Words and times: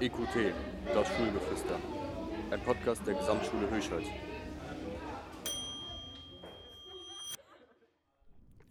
EQT, 0.00 0.54
das 0.94 1.08
Schulgeflüster. 1.08 1.78
Ein 2.50 2.62
Podcast 2.62 3.06
der 3.06 3.12
Gesamtschule 3.12 3.68
Höchheit. 3.68 4.06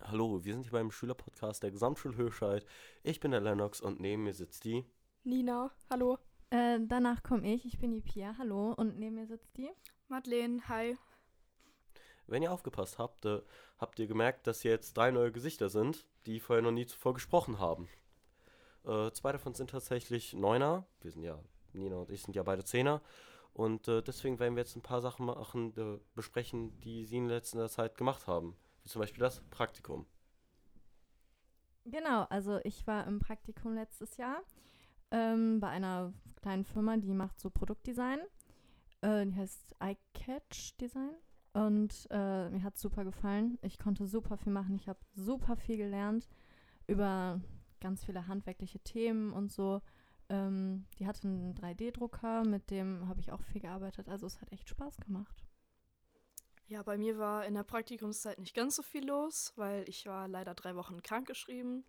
Hallo, 0.01 0.43
wir 0.43 0.53
sind 0.53 0.63
hier 0.63 0.71
beim 0.71 0.89
Schülerpodcast 0.89 1.61
der 1.61 1.69
Gesamtschule 1.69 2.17
Höchheit. 2.17 2.65
Ich 3.03 3.19
bin 3.19 3.29
der 3.29 3.41
Lennox 3.41 3.79
und 3.79 3.99
neben 3.99 4.23
mir 4.23 4.33
sitzt 4.33 4.63
die. 4.63 4.85
Nina, 5.23 5.69
hallo. 5.91 6.17
Äh, 6.49 6.79
danach 6.81 7.21
komme 7.21 7.53
ich. 7.53 7.63
Ich 7.63 7.77
bin 7.77 7.91
die 7.91 8.01
Pia. 8.01 8.33
Hallo. 8.39 8.73
Und 8.75 8.97
neben 8.97 9.13
mir 9.13 9.27
sitzt 9.27 9.55
die. 9.55 9.69
Madeleine, 10.07 10.67
hi. 10.67 10.97
Wenn 12.25 12.41
ihr 12.41 12.51
aufgepasst 12.51 12.97
habt, 12.97 13.25
äh, 13.25 13.43
habt 13.77 13.99
ihr 13.99 14.07
gemerkt, 14.07 14.47
dass 14.47 14.61
hier 14.61 14.71
jetzt 14.71 14.97
drei 14.97 15.11
neue 15.11 15.31
Gesichter 15.31 15.69
sind, 15.69 16.07
die 16.25 16.39
vorher 16.39 16.63
noch 16.63 16.71
nie 16.71 16.87
zuvor 16.87 17.13
gesprochen 17.13 17.59
haben. 17.59 17.87
Äh, 18.85 19.11
zwei 19.11 19.31
davon 19.31 19.53
sind 19.53 19.69
tatsächlich 19.69 20.33
Neuner. 20.33 20.85
Wir 21.01 21.11
sind 21.11 21.23
ja, 21.23 21.39
Nina 21.73 21.97
und 21.97 22.09
ich 22.09 22.23
sind 22.23 22.35
ja 22.35 22.43
beide 22.43 22.63
Zehner. 22.63 23.01
Und 23.53 23.87
äh, 23.87 24.01
deswegen 24.01 24.39
werden 24.39 24.55
wir 24.55 24.63
jetzt 24.63 24.75
ein 24.75 24.81
paar 24.81 25.01
Sachen 25.01 25.25
machen, 25.25 25.73
äh, 25.77 25.99
besprechen, 26.15 26.79
die 26.81 27.05
sie 27.05 27.17
in 27.17 27.27
letzter 27.27 27.67
Zeit 27.69 27.97
gemacht 27.97 28.27
haben. 28.27 28.55
Wie 28.83 28.89
zum 28.89 29.01
Beispiel 29.01 29.21
das 29.21 29.41
Praktikum. 29.49 30.05
Genau, 31.85 32.23
also 32.29 32.59
ich 32.63 32.85
war 32.87 33.07
im 33.07 33.19
Praktikum 33.19 33.73
letztes 33.73 34.17
Jahr 34.17 34.43
ähm, 35.11 35.59
bei 35.59 35.69
einer 35.69 36.13
kleinen 36.41 36.63
Firma, 36.65 36.97
die 36.97 37.13
macht 37.13 37.39
so 37.39 37.49
Produktdesign. 37.49 38.19
Äh, 39.01 39.25
die 39.25 39.35
heißt 39.35 39.75
iCatch 39.81 40.77
Design. 40.77 41.15
Und 41.53 42.07
äh, 42.11 42.49
mir 42.49 42.63
hat 42.63 42.75
es 42.75 42.81
super 42.81 43.03
gefallen. 43.03 43.57
Ich 43.61 43.79
konnte 43.79 44.05
super 44.05 44.37
viel 44.37 44.51
machen. 44.51 44.75
Ich 44.75 44.87
habe 44.87 44.99
super 45.13 45.55
viel 45.55 45.77
gelernt 45.77 46.27
über 46.87 47.41
ganz 47.79 48.03
viele 48.05 48.27
handwerkliche 48.27 48.79
Themen 48.79 49.33
und 49.33 49.51
so. 49.51 49.81
Ähm, 50.29 50.85
die 50.97 51.07
hatte 51.07 51.27
einen 51.27 51.55
3D-Drucker, 51.55 52.43
mit 52.45 52.69
dem 52.69 53.07
habe 53.07 53.19
ich 53.19 53.31
auch 53.31 53.41
viel 53.41 53.61
gearbeitet. 53.61 54.09
Also 54.09 54.27
es 54.27 54.39
hat 54.41 54.51
echt 54.51 54.69
Spaß 54.69 54.97
gemacht. 54.97 55.43
Ja, 56.67 56.83
bei 56.83 56.97
mir 56.99 57.17
war 57.17 57.45
in 57.45 57.55
der 57.55 57.63
Praktikumszeit 57.63 58.37
nicht 58.37 58.53
ganz 58.53 58.75
so 58.75 58.83
viel 58.83 59.07
los, 59.07 59.53
weil 59.55 59.89
ich 59.89 60.05
war 60.05 60.27
leider 60.27 60.53
drei 60.53 60.75
Wochen 60.75 61.01
krankgeschrieben. 61.01 61.83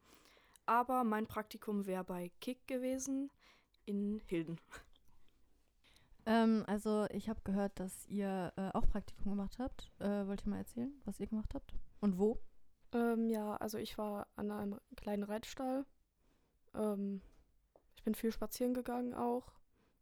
Aber 0.64 1.04
mein 1.04 1.26
Praktikum 1.26 1.84
wäre 1.86 2.04
bei 2.04 2.30
Kick 2.40 2.66
gewesen 2.66 3.30
in 3.84 4.22
Hilden. 4.26 4.58
Ähm, 6.24 6.64
also 6.66 7.06
ich 7.10 7.28
habe 7.28 7.40
gehört, 7.44 7.78
dass 7.78 8.06
ihr 8.06 8.52
äh, 8.56 8.70
auch 8.72 8.88
Praktikum 8.88 9.32
gemacht 9.32 9.58
habt. 9.58 9.90
Äh, 9.98 10.26
wollt 10.26 10.46
ihr 10.46 10.50
mal 10.50 10.58
erzählen, 10.58 10.92
was 11.04 11.20
ihr 11.20 11.26
gemacht 11.26 11.54
habt? 11.54 11.74
Und 12.00 12.18
wo? 12.18 12.40
Ähm, 12.92 13.28
ja, 13.30 13.56
also 13.56 13.78
ich 13.78 13.98
war 13.98 14.26
an 14.36 14.50
einem 14.50 14.80
kleinen 14.96 15.22
Reitstall. 15.22 15.84
Ähm, 16.74 17.20
ich 17.96 18.02
bin 18.02 18.14
viel 18.14 18.32
spazieren 18.32 18.74
gegangen 18.74 19.14
auch. 19.14 19.52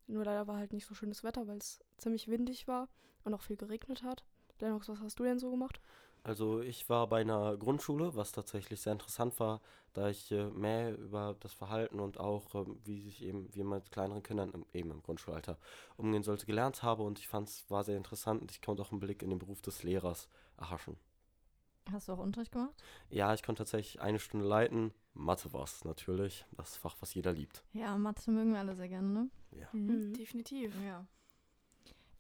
Nur 0.06 0.24
leider 0.24 0.46
war 0.46 0.56
halt 0.56 0.72
nicht 0.72 0.86
so 0.86 0.94
schönes 0.94 1.22
Wetter, 1.22 1.46
weil 1.46 1.58
es 1.58 1.80
ziemlich 1.98 2.28
windig 2.28 2.66
war 2.66 2.88
und 3.24 3.34
auch 3.34 3.42
viel 3.42 3.56
geregnet 3.56 4.02
hat. 4.02 4.24
Lennox, 4.60 4.88
was 4.88 5.00
hast 5.00 5.18
du 5.18 5.24
denn 5.24 5.38
so 5.38 5.50
gemacht? 5.50 5.80
Also 6.24 6.60
ich 6.60 6.88
war 6.88 7.06
bei 7.06 7.20
einer 7.20 7.56
Grundschule, 7.56 8.14
was 8.16 8.32
tatsächlich 8.32 8.80
sehr 8.80 8.92
interessant 8.92 9.38
war, 9.38 9.60
da 9.94 10.08
ich 10.08 10.30
äh, 10.32 10.50
mehr 10.50 10.96
über 10.96 11.36
das 11.40 11.52
Verhalten 11.52 12.00
und 12.00 12.18
auch 12.20 12.54
ähm, 12.54 12.78
wie 12.84 13.00
sich 13.00 13.22
eben, 13.22 13.48
wie 13.54 13.62
man 13.62 13.78
mit 13.78 13.90
kleineren 13.90 14.22
Kindern 14.22 14.50
im, 14.50 14.66
eben 14.72 14.90
im 14.90 15.02
Grundschulalter 15.02 15.58
umgehen 15.96 16.22
sollte, 16.22 16.46
gelernt 16.46 16.82
habe 16.82 17.02
und 17.02 17.18
ich 17.18 17.28
fand 17.28 17.48
es 17.48 17.70
war 17.70 17.84
sehr 17.84 17.96
interessant 17.96 18.42
und 18.42 18.50
ich 18.50 18.60
konnte 18.60 18.82
auch 18.82 18.90
einen 18.90 19.00
Blick 19.00 19.22
in 19.22 19.30
den 19.30 19.38
Beruf 19.38 19.62
des 19.62 19.82
Lehrers 19.82 20.28
erhaschen. 20.56 20.96
Hast 21.90 22.08
du 22.08 22.12
auch 22.12 22.18
Unterricht 22.18 22.52
gemacht? 22.52 22.74
Ja, 23.10 23.32
ich 23.34 23.42
konnte 23.42 23.60
tatsächlich 23.60 24.00
eine 24.00 24.18
Stunde 24.18 24.46
leiten. 24.46 24.92
Mathe 25.14 25.52
war 25.52 25.64
es 25.64 25.84
natürlich, 25.84 26.44
das 26.52 26.76
Fach, 26.76 26.96
was 27.00 27.14
jeder 27.14 27.32
liebt. 27.32 27.64
Ja, 27.72 27.96
Mathe 27.96 28.30
mögen 28.30 28.52
wir 28.52 28.60
alle 28.60 28.76
sehr 28.76 28.88
gerne, 28.88 29.08
ne? 29.08 29.30
Ja. 29.52 29.68
Mhm. 29.72 30.12
Definitiv. 30.12 30.74
Ja. 30.84 31.06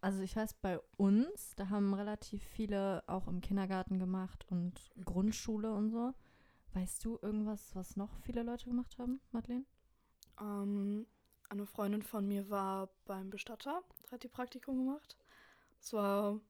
Also 0.00 0.22
ich 0.22 0.36
weiß, 0.36 0.54
bei 0.54 0.80
uns, 0.96 1.54
da 1.56 1.68
haben 1.70 1.92
relativ 1.92 2.42
viele 2.42 3.02
auch 3.06 3.26
im 3.26 3.40
Kindergarten 3.40 3.98
gemacht 3.98 4.46
und 4.48 4.90
Grundschule 5.04 5.72
und 5.72 5.90
so. 5.90 6.14
Weißt 6.74 7.04
du 7.04 7.18
irgendwas, 7.20 7.74
was 7.74 7.96
noch 7.96 8.18
viele 8.20 8.42
Leute 8.42 8.66
gemacht 8.66 8.96
haben, 8.98 9.20
Madeleine? 9.32 9.64
Ähm, 10.40 11.06
eine 11.48 11.66
Freundin 11.66 12.02
von 12.02 12.26
mir 12.26 12.48
war 12.48 12.90
beim 13.06 13.30
Bestatter, 13.30 13.82
hat 14.10 14.22
die 14.22 14.28
Praktikum 14.28 14.78
gemacht. 14.78 15.16
Es 15.80 15.92
war 15.92 16.40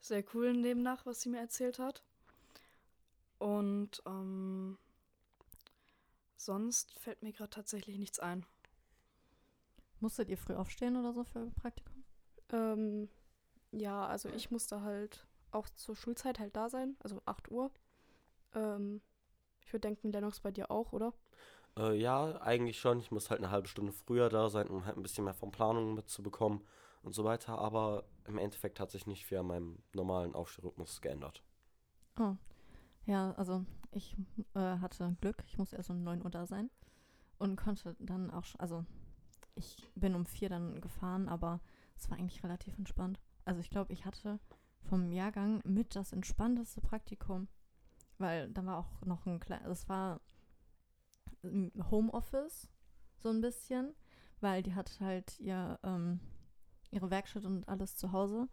sehr 0.00 0.24
cool 0.34 0.60
demnach, 0.62 1.04
was 1.06 1.22
sie 1.22 1.30
mir 1.30 1.40
erzählt 1.40 1.78
hat. 1.78 2.04
Und 3.44 4.02
ähm, 4.06 4.78
sonst 6.34 6.98
fällt 6.98 7.22
mir 7.22 7.34
gerade 7.34 7.50
tatsächlich 7.50 7.98
nichts 7.98 8.18
ein. 8.18 8.46
Musstet 10.00 10.30
ihr 10.30 10.38
früh 10.38 10.54
aufstehen 10.54 10.96
oder 10.96 11.12
so 11.12 11.24
für 11.24 11.50
Praktikum? 11.50 12.04
Ähm, 12.52 13.10
ja, 13.70 14.06
also 14.06 14.30
ich 14.30 14.50
musste 14.50 14.80
halt 14.80 15.26
auch 15.50 15.68
zur 15.68 15.94
Schulzeit 15.94 16.38
halt 16.38 16.56
da 16.56 16.70
sein, 16.70 16.96
also 17.00 17.20
8 17.26 17.50
Uhr. 17.50 17.70
Ähm, 18.54 19.02
ich 19.60 19.70
würde 19.74 19.88
denken, 19.88 20.10
Lennox 20.10 20.40
bei 20.40 20.50
dir 20.50 20.70
auch, 20.70 20.94
oder? 20.94 21.12
Äh, 21.76 21.98
ja, 22.00 22.40
eigentlich 22.40 22.80
schon. 22.80 22.98
Ich 22.98 23.10
muss 23.10 23.28
halt 23.28 23.42
eine 23.42 23.50
halbe 23.50 23.68
Stunde 23.68 23.92
früher 23.92 24.30
da 24.30 24.48
sein, 24.48 24.68
um 24.68 24.86
halt 24.86 24.96
ein 24.96 25.02
bisschen 25.02 25.24
mehr 25.24 25.34
von 25.34 25.50
Planungen 25.50 25.94
mitzubekommen 25.94 26.62
und 27.02 27.12
so 27.12 27.24
weiter. 27.24 27.58
Aber 27.58 28.04
im 28.26 28.38
Endeffekt 28.38 28.80
hat 28.80 28.90
sich 28.90 29.06
nicht 29.06 29.26
viel 29.26 29.36
an 29.36 29.48
meinem 29.48 29.82
normalen 29.92 30.34
Aufstehrhythmus 30.34 31.02
geändert. 31.02 31.42
Oh. 32.18 32.36
Ja, 33.06 33.32
also 33.32 33.64
ich 33.90 34.16
äh, 34.54 34.78
hatte 34.78 35.16
Glück. 35.20 35.42
Ich 35.46 35.58
musste 35.58 35.76
erst 35.76 35.90
um 35.90 36.02
9 36.02 36.22
Uhr 36.22 36.30
da 36.30 36.46
sein 36.46 36.70
und 37.38 37.56
konnte 37.56 37.96
dann 37.98 38.30
auch, 38.30 38.44
also 38.58 38.84
ich 39.54 39.88
bin 39.94 40.14
um 40.14 40.26
4 40.26 40.48
dann 40.48 40.80
gefahren, 40.80 41.28
aber 41.28 41.60
es 41.96 42.10
war 42.10 42.18
eigentlich 42.18 42.42
relativ 42.42 42.76
entspannt. 42.78 43.20
Also 43.44 43.60
ich 43.60 43.70
glaube, 43.70 43.92
ich 43.92 44.04
hatte 44.04 44.40
vom 44.82 45.12
Jahrgang 45.12 45.60
mit 45.64 45.94
das 45.96 46.12
entspannteste 46.12 46.80
Praktikum, 46.80 47.48
weil 48.18 48.50
da 48.50 48.64
war 48.64 48.78
auch 48.78 49.04
noch 49.04 49.26
ein 49.26 49.40
kleines, 49.40 49.68
es 49.68 49.88
war 49.88 50.20
Homeoffice 51.90 52.68
so 53.18 53.28
ein 53.28 53.40
bisschen, 53.40 53.94
weil 54.40 54.62
die 54.62 54.74
hat 54.74 54.98
halt 55.00 55.38
ihr, 55.40 55.78
ähm, 55.82 56.20
ihre 56.90 57.10
Werkstatt 57.10 57.44
und 57.44 57.68
alles 57.68 57.96
zu 57.96 58.12
Hause 58.12 58.48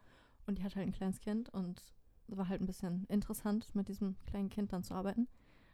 und 0.46 0.58
die 0.58 0.64
hat 0.64 0.76
halt 0.76 0.88
ein 0.88 0.94
kleines 0.94 1.20
Kind 1.20 1.50
und 1.50 1.82
war 2.38 2.50
halt 2.50 2.62
ein 2.62 2.68
bisschen 2.68 3.06
interessant, 3.06 3.74
mit 3.76 3.88
diesem 3.88 4.16
kleinen 4.26 4.50
Kind 4.50 4.74
dann 4.74 4.84
zu 4.84 4.94
arbeiten. 4.94 5.28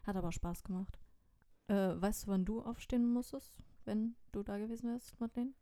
Hat 0.04 0.16
aber 0.16 0.32
Spaß 0.32 0.64
gemacht. 0.64 0.98
Äh, 1.68 2.00
weißt 2.00 2.24
du, 2.24 2.28
wann 2.28 2.44
du 2.44 2.62
aufstehen 2.62 3.12
musstest, 3.12 3.52
wenn 3.84 4.16
du 4.32 4.42
da 4.42 4.58
gewesen 4.58 4.90
wärst, 4.90 5.18
Madeleine? 5.20 5.52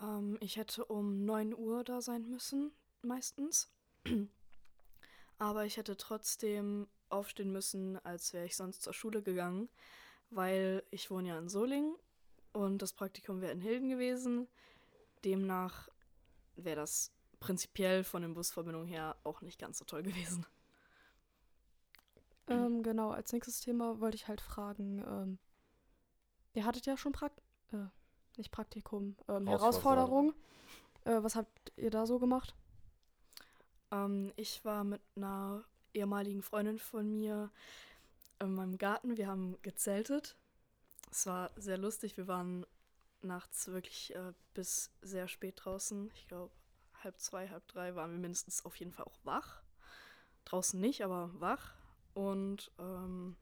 Ähm, 0.00 0.36
ich 0.40 0.56
hätte 0.56 0.84
um 0.84 1.24
9 1.24 1.54
Uhr 1.54 1.84
da 1.84 2.00
sein 2.00 2.28
müssen, 2.28 2.72
meistens. 3.02 3.70
Aber 5.38 5.64
ich 5.66 5.76
hätte 5.76 5.96
trotzdem 5.96 6.86
aufstehen 7.08 7.52
müssen, 7.52 7.98
als 8.04 8.32
wäre 8.32 8.46
ich 8.46 8.56
sonst 8.56 8.82
zur 8.82 8.94
Schule 8.94 9.22
gegangen, 9.22 9.68
weil 10.30 10.82
ich 10.90 11.10
wohne 11.10 11.28
ja 11.28 11.38
in 11.38 11.48
Solingen 11.48 11.94
und 12.52 12.82
das 12.82 12.92
Praktikum 12.92 13.40
wäre 13.40 13.52
in 13.52 13.60
Hilden 13.60 13.88
gewesen. 13.88 14.48
Demnach 15.24 15.88
wäre 16.56 16.76
das 16.76 17.12
prinzipiell 17.40 18.04
von 18.04 18.22
den 18.22 18.34
Busverbindungen 18.34 18.88
her 18.88 19.16
auch 19.24 19.40
nicht 19.40 19.58
ganz 19.58 19.78
so 19.78 19.84
toll 19.84 20.02
gewesen. 20.02 20.46
Ähm, 22.48 22.82
genau, 22.82 23.10
als 23.10 23.32
nächstes 23.32 23.60
Thema 23.60 24.00
wollte 24.00 24.16
ich 24.16 24.28
halt 24.28 24.40
fragen, 24.40 25.00
ähm, 25.00 25.38
ihr 26.54 26.64
hattet 26.64 26.86
ja 26.86 26.96
schon 26.96 27.12
Prakt 27.12 27.42
äh, 27.72 27.86
nicht 28.36 28.52
Praktikum, 28.52 29.16
ähm, 29.28 29.46
Herausforderung. 29.46 30.34
Herausforderung. 30.34 30.34
Äh, 31.04 31.22
was 31.22 31.36
habt 31.36 31.72
ihr 31.76 31.90
da 31.90 32.06
so 32.06 32.18
gemacht? 32.18 32.54
Ähm, 33.90 34.32
ich 34.36 34.64
war 34.64 34.84
mit 34.84 35.00
einer 35.16 35.64
ehemaligen 35.94 36.42
Freundin 36.42 36.78
von 36.78 37.10
mir 37.18 37.50
in 38.40 38.54
meinem 38.54 38.78
Garten. 38.78 39.16
Wir 39.16 39.26
haben 39.26 39.60
gezeltet. 39.62 40.36
Es 41.10 41.26
war 41.26 41.50
sehr 41.56 41.78
lustig. 41.78 42.16
Wir 42.16 42.28
waren 42.28 42.66
nachts 43.22 43.68
wirklich 43.68 44.14
äh, 44.14 44.32
bis 44.54 44.90
sehr 45.02 45.28
spät 45.28 45.60
draußen. 45.64 46.10
Ich 46.14 46.26
glaube, 46.28 46.52
halb 47.06 47.18
zwei, 47.20 47.48
halb 47.48 47.66
drei 47.68 47.94
waren 47.94 48.10
wir 48.12 48.18
mindestens 48.18 48.64
auf 48.64 48.76
jeden 48.76 48.92
Fall 48.92 49.06
auch 49.06 49.18
wach. 49.24 49.62
Draußen 50.44 50.78
nicht, 50.80 51.02
aber 51.02 51.30
wach. 51.40 51.72
Und 52.14 52.70
ähm, 52.78 53.36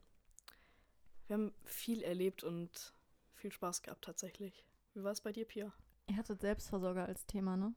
wir 1.26 1.34
haben 1.34 1.55
viel 1.64 2.02
erlebt 2.02 2.44
und 2.44 2.93
viel 3.34 3.50
Spaß 3.52 3.82
gehabt 3.82 4.05
tatsächlich. 4.05 4.64
Wie 4.94 5.02
war 5.02 5.12
es 5.12 5.20
bei 5.20 5.32
dir, 5.32 5.44
Pia? 5.44 5.72
Ihr 6.08 6.16
hattet 6.16 6.40
Selbstversorger 6.40 7.06
als 7.06 7.26
Thema, 7.26 7.56
ne? 7.56 7.75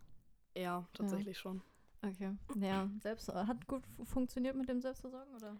Ja, 0.56 0.88
tatsächlich 0.94 1.38
schon. 1.38 1.62
Okay. 2.04 2.36
Ja, 2.56 2.90
selbst 3.02 3.28
hat 3.30 3.66
gut 3.68 3.86
fu- 3.88 4.06
funktioniert 4.06 4.56
mit 4.56 4.70
dem 4.70 4.82
Selbstversorgen, 4.82 5.34
oder? 5.36 5.60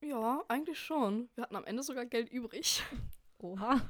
Ja, 0.00 0.42
eigentlich 0.48 0.78
schon. 0.78 1.28
Wir 1.34 1.42
hatten 1.42 1.56
am 1.56 1.64
Ende 1.64 1.82
sogar 1.82 2.06
Geld 2.06 2.30
übrig. 2.30 2.82
Oha. 3.38 3.80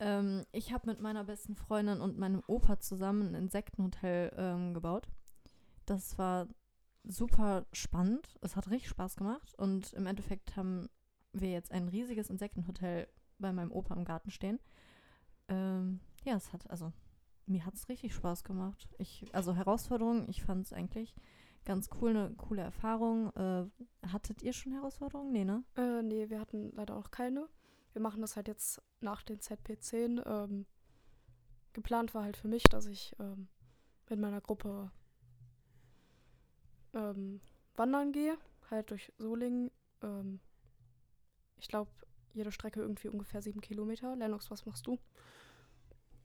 Ähm, 0.00 0.44
ich 0.50 0.72
habe 0.72 0.88
mit 0.88 1.00
meiner 1.00 1.24
besten 1.24 1.54
Freundin 1.54 2.00
und 2.00 2.18
meinem 2.18 2.42
Opa 2.46 2.80
zusammen 2.80 3.28
ein 3.28 3.34
Insektenhotel 3.34 4.32
ähm, 4.36 4.74
gebaut. 4.74 5.08
Das 5.86 6.18
war 6.18 6.48
super 7.04 7.66
spannend. 7.72 8.38
Es 8.40 8.56
hat 8.56 8.70
richtig 8.70 8.88
Spaß 8.88 9.16
gemacht. 9.16 9.54
Und 9.56 9.92
im 9.92 10.06
Endeffekt 10.06 10.56
haben 10.56 10.88
wir 11.32 11.50
jetzt 11.50 11.70
ein 11.70 11.88
riesiges 11.88 12.30
Insektenhotel 12.30 13.06
bei 13.38 13.52
meinem 13.52 13.72
Opa 13.72 13.94
im 13.94 14.04
Garten 14.04 14.30
stehen. 14.30 14.58
Ähm, 15.48 16.00
ja, 16.24 16.34
es 16.34 16.52
hat, 16.52 16.68
also 16.70 16.92
mir 17.46 17.66
hat 17.66 17.74
es 17.74 17.88
richtig 17.88 18.14
Spaß 18.14 18.44
gemacht. 18.44 18.88
Ich, 18.98 19.26
also 19.32 19.54
Herausforderungen, 19.54 20.28
ich 20.28 20.42
fand 20.42 20.66
es 20.66 20.72
eigentlich 20.72 21.14
ganz 21.64 21.90
cool, 22.00 22.10
eine 22.10 22.30
coole 22.36 22.62
Erfahrung. 22.62 23.34
Äh, 23.36 23.66
hattet 24.06 24.42
ihr 24.42 24.52
schon 24.52 24.72
Herausforderungen? 24.72 25.32
Nee, 25.32 25.44
ne? 25.44 25.62
Äh, 25.76 26.02
nee, 26.02 26.30
wir 26.30 26.40
hatten 26.40 26.70
leider 26.74 26.96
auch 26.96 27.10
keine. 27.10 27.48
Wir 27.92 28.02
machen 28.02 28.20
das 28.20 28.36
halt 28.36 28.48
jetzt 28.48 28.82
nach 29.00 29.22
den 29.22 29.40
ZP10. 29.40 30.26
Ähm, 30.26 30.66
geplant 31.72 32.14
war 32.14 32.24
halt 32.24 32.36
für 32.36 32.48
mich, 32.48 32.64
dass 32.64 32.86
ich 32.86 33.14
ähm, 33.18 33.48
mit 34.08 34.18
meiner 34.18 34.40
Gruppe 34.40 34.90
ähm, 36.94 37.40
wandern 37.76 38.12
gehe, 38.12 38.36
halt 38.70 38.90
durch 38.90 39.12
Solingen. 39.18 39.70
Ähm, 40.02 40.40
ich 41.58 41.68
glaube, 41.68 41.90
jede 42.32 42.52
Strecke 42.52 42.80
irgendwie 42.80 43.08
ungefähr 43.08 43.42
sieben 43.42 43.60
Kilometer. 43.60 44.16
Lennox, 44.16 44.50
was 44.50 44.66
machst 44.66 44.86
du? 44.86 44.98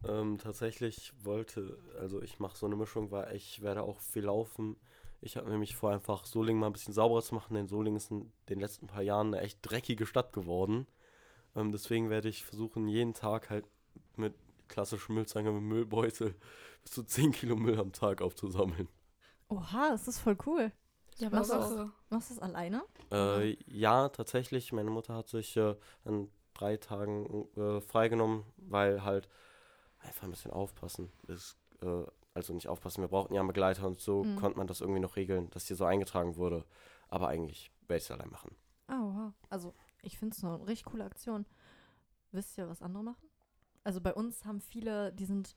Ähm, 0.07 0.37
tatsächlich 0.37 1.13
wollte, 1.23 1.79
also 1.99 2.21
ich 2.21 2.39
mache 2.39 2.57
so 2.57 2.65
eine 2.65 2.75
Mischung, 2.75 3.11
weil 3.11 3.35
ich 3.35 3.61
werde 3.61 3.83
auch 3.83 3.99
viel 3.99 4.25
laufen. 4.25 4.77
Ich 5.21 5.37
habe 5.37 5.49
nämlich 5.49 5.75
vor, 5.75 5.91
einfach 5.91 6.25
Solingen 6.25 6.59
mal 6.59 6.67
ein 6.67 6.73
bisschen 6.73 6.93
sauberer 6.93 7.23
zu 7.23 7.33
machen, 7.33 7.55
denn 7.55 7.67
Solingen 7.67 7.97
ist 7.97 8.11
in 8.11 8.31
den 8.49 8.59
letzten 8.59 8.87
paar 8.87 9.01
Jahren 9.01 9.33
eine 9.33 9.41
echt 9.41 9.59
dreckige 9.63 10.05
Stadt 10.05 10.33
geworden. 10.33 10.85
Ähm, 11.55 11.71
deswegen 11.71 12.09
werde 12.09 12.29
ich 12.29 12.43
versuchen, 12.45 12.87
jeden 12.87 13.13
Tag 13.13 13.49
halt 13.49 13.65
mit 14.15 14.33
klassischem 14.67 15.15
Müllzange 15.15 15.51
mit 15.51 15.63
Müllbeutel 15.63 16.35
bis 16.83 16.91
zu 16.93 17.03
10 17.03 17.31
Kilo 17.31 17.55
Müll 17.55 17.79
am 17.79 17.91
Tag 17.93 18.21
aufzusammeln. 18.21 18.89
Oha, 19.49 19.89
das 19.91 20.07
ist 20.07 20.19
voll 20.19 20.37
cool. 20.45 20.71
Ja, 21.17 21.29
machst 21.29 21.51
du 21.51 21.59
Sache. 21.61 21.91
Machst 22.09 22.29
du 22.31 22.35
das 22.35 22.43
alleine? 22.43 22.83
Äh, 23.11 23.57
ja, 23.67 24.09
tatsächlich. 24.09 24.73
Meine 24.73 24.89
Mutter 24.89 25.15
hat 25.15 25.29
sich 25.29 25.55
äh, 25.55 25.75
an 26.03 26.29
drei 26.53 26.77
Tagen 26.77 27.47
äh, 27.55 27.79
freigenommen, 27.81 28.43
weil 28.57 29.03
halt 29.03 29.29
einfach 29.99 30.23
ein 30.23 30.31
bisschen 30.31 30.51
aufpassen 30.51 31.11
ist. 31.27 31.57
Äh, 31.81 32.03
also 32.33 32.53
nicht 32.53 32.67
aufpassen, 32.67 33.01
wir 33.01 33.07
brauchten 33.07 33.33
ja 33.33 33.39
einen 33.41 33.47
Begleiter 33.47 33.87
und 33.87 34.01
so 34.01 34.23
Mhm. 34.23 34.35
konnte 34.35 34.57
man 34.57 34.67
das 34.67 34.81
irgendwie 34.81 34.99
noch 34.99 35.15
regeln, 35.15 35.49
dass 35.51 35.67
hier 35.67 35.77
so 35.77 35.85
eingetragen 35.85 36.35
wurde. 36.35 36.65
Aber 37.07 37.29
eigentlich 37.29 37.71
werde 37.87 37.97
ich 37.99 38.03
es 38.03 38.11
allein 38.11 38.29
machen. 38.29 38.55
Ah, 38.87 38.99
wow. 38.99 39.33
Also, 39.49 39.73
ich 40.05 40.17
finde 40.17 40.35
es 40.35 40.43
eine 40.43 40.65
richtig 40.67 40.85
coole 40.85 41.03
Aktion. 41.05 41.45
Wisst 42.31 42.57
ihr, 42.57 42.67
was 42.67 42.81
andere 42.81 43.03
machen? 43.03 43.29
Also, 43.83 44.01
bei 44.01 44.13
uns 44.13 44.45
haben 44.45 44.61
viele, 44.61 45.11
die 45.13 45.25
sind. 45.25 45.55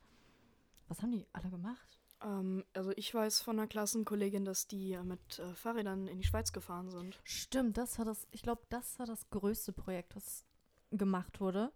Was 0.89 1.03
haben 1.03 1.13
die 1.13 1.27
alle 1.33 1.51
gemacht? 1.51 1.99
Ähm, 2.23 2.65
also 2.73 2.93
ich 2.97 3.13
weiß 3.15 3.41
von 3.43 3.59
einer 3.59 3.69
Klassenkollegin, 3.69 4.45
dass 4.45 4.67
die 4.67 4.97
mit 5.05 5.39
äh, 5.39 5.55
Fahrrädern 5.55 6.09
in 6.09 6.19
die 6.19 6.27
Schweiz 6.27 6.53
gefahren 6.53 6.91
sind. 6.91 7.21
Stimmt, 7.25 7.77
das 7.77 7.99
war 7.99 8.05
das. 8.05 8.27
Ich 8.31 8.43
glaube, 8.43 8.63
das 8.71 8.99
war 8.99 9.07
das 9.07 9.29
größte 9.31 9.73
Projekt, 9.73 10.17
was 10.17 10.45
gemacht 10.91 11.41
wurde. 11.41 11.73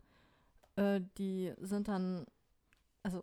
Äh, 0.77 1.03
die 1.19 1.53
sind 1.61 1.89
dann. 1.89 2.27
Also, 3.03 3.23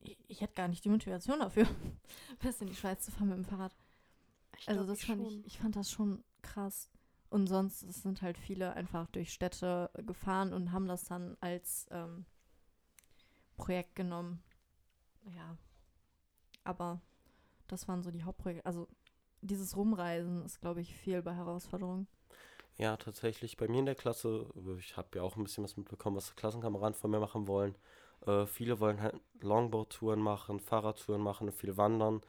ich, 0.00 0.18
ich 0.28 0.40
hätte 0.40 0.54
gar 0.54 0.68
nicht 0.68 0.84
die 0.84 0.88
Motivation 0.90 1.38
dafür, 1.40 1.66
bis 2.40 2.60
in 2.60 2.66
die 2.66 2.74
Schweiz 2.74 3.04
zu 3.04 3.10
fahren 3.10 3.28
mit 3.28 3.38
dem 3.38 3.44
Fahrrad. 3.44 3.74
Ich 4.58 4.68
Also 4.68 4.84
das 4.84 5.02
fand 5.04 5.22
schon. 5.22 5.40
ich, 5.40 5.46
ich 5.46 5.58
fand 5.58 5.76
das 5.76 5.90
schon 5.90 6.22
krass. 6.42 6.90
Und 7.34 7.48
sonst 7.48 7.80
sind 7.80 8.22
halt 8.22 8.38
viele 8.38 8.74
einfach 8.74 9.08
durch 9.08 9.32
Städte 9.32 9.90
gefahren 10.06 10.52
und 10.52 10.70
haben 10.70 10.86
das 10.86 11.02
dann 11.02 11.36
als 11.40 11.88
ähm, 11.90 12.26
Projekt 13.56 13.96
genommen. 13.96 14.40
Ja. 15.34 15.58
Aber 16.62 17.00
das 17.66 17.88
waren 17.88 18.04
so 18.04 18.12
die 18.12 18.22
Hauptprojekte. 18.22 18.64
Also 18.64 18.86
dieses 19.40 19.76
Rumreisen 19.76 20.44
ist, 20.44 20.60
glaube 20.60 20.80
ich, 20.80 20.94
viel 20.94 21.22
bei 21.22 21.34
Herausforderungen. 21.34 22.06
Ja, 22.76 22.96
tatsächlich 22.96 23.56
bei 23.56 23.66
mir 23.66 23.80
in 23.80 23.86
der 23.86 23.96
Klasse, 23.96 24.46
ich 24.78 24.96
habe 24.96 25.08
ja 25.16 25.22
auch 25.22 25.34
ein 25.34 25.42
bisschen 25.42 25.64
was 25.64 25.76
mitbekommen, 25.76 26.14
was 26.14 26.36
Klassenkameraden 26.36 26.94
von 26.94 27.10
mir 27.10 27.18
machen 27.18 27.48
wollen. 27.48 27.74
Äh, 28.28 28.46
viele 28.46 28.78
wollen 28.78 29.02
halt 29.02 29.16
Longboard-Touren 29.40 30.20
machen, 30.20 30.60
Fahrradtouren 30.60 31.20
machen, 31.20 31.50
viel 31.50 31.76
wandern. 31.76 32.20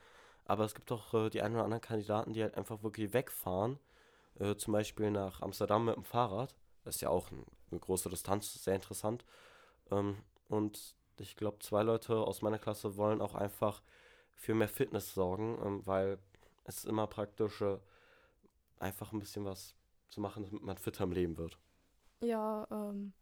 Aber 0.45 0.65
es 0.65 0.73
gibt 0.73 0.91
auch 0.91 1.13
äh, 1.13 1.29
die 1.29 1.43
einen 1.43 1.53
oder 1.53 1.65
anderen 1.65 1.81
Kandidaten, 1.81 2.33
die 2.33 2.41
halt 2.41 2.57
einfach 2.57 2.81
wirklich 2.81 3.13
wegfahren. 3.13 3.77
Äh, 4.39 4.55
zum 4.55 4.73
Beispiel 4.73 5.11
nach 5.11 5.41
Amsterdam 5.41 5.85
mit 5.85 5.95
dem 5.95 6.03
Fahrrad. 6.03 6.55
Das 6.83 6.95
ist 6.95 7.01
ja 7.01 7.09
auch 7.09 7.31
ein, 7.31 7.45
eine 7.71 7.79
große 7.79 8.09
Distanz, 8.09 8.53
sehr 8.63 8.75
interessant. 8.75 9.25
Ähm, 9.91 10.17
und 10.49 10.95
ich 11.17 11.35
glaube, 11.35 11.59
zwei 11.59 11.83
Leute 11.83 12.15
aus 12.17 12.41
meiner 12.41 12.59
Klasse 12.59 12.97
wollen 12.97 13.21
auch 13.21 13.35
einfach 13.35 13.81
für 14.35 14.53
mehr 14.53 14.67
Fitness 14.67 15.13
sorgen, 15.13 15.57
ähm, 15.63 15.85
weil 15.85 16.19
es 16.65 16.77
ist 16.77 16.85
immer 16.85 17.07
praktisch, 17.07 17.61
äh, 17.61 17.79
einfach 18.79 19.13
ein 19.13 19.19
bisschen 19.19 19.45
was 19.45 19.75
zu 20.09 20.19
machen, 20.21 20.43
damit 20.43 20.61
man 20.61 20.77
fitter 20.77 21.05
im 21.05 21.11
Leben 21.11 21.37
wird. 21.37 21.57
Ja, 22.21 22.67
ähm, 22.71 23.13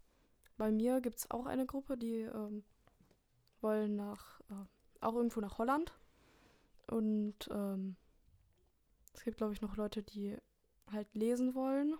bei 0.57 0.71
mir 0.71 1.01
gibt 1.01 1.17
es 1.17 1.31
auch 1.31 1.45
eine 1.45 1.65
Gruppe, 1.65 1.97
die 1.97 2.21
ähm, 2.21 2.63
wollen 3.61 3.95
nach, 3.95 4.41
äh, 4.49 4.65
auch 5.01 5.15
irgendwo 5.15 5.39
nach 5.39 5.57
Holland. 5.57 5.93
Und 6.87 7.47
ähm, 7.51 7.95
es 9.13 9.23
gibt, 9.23 9.37
glaube 9.37 9.53
ich, 9.53 9.61
noch 9.61 9.75
Leute, 9.77 10.03
die 10.03 10.37
halt 10.91 11.13
lesen 11.15 11.55
wollen. 11.55 11.95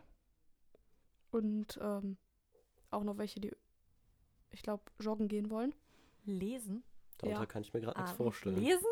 Und 1.31 1.79
ähm, 1.81 2.17
auch 2.91 3.03
noch 3.03 3.17
welche, 3.17 3.39
die, 3.39 3.51
ich 4.51 4.61
glaube, 4.61 4.83
joggen 4.99 5.27
gehen 5.27 5.49
wollen. 5.49 5.73
Lesen? 6.25 6.83
Darunter 7.17 7.39
Ja. 7.41 7.45
kann 7.45 7.61
ich 7.63 7.73
mir 7.73 7.81
gerade 7.81 7.97
nichts 7.99 8.13
Ah, 8.13 8.15
vorstellen. 8.15 8.55
Lesen? 8.57 8.85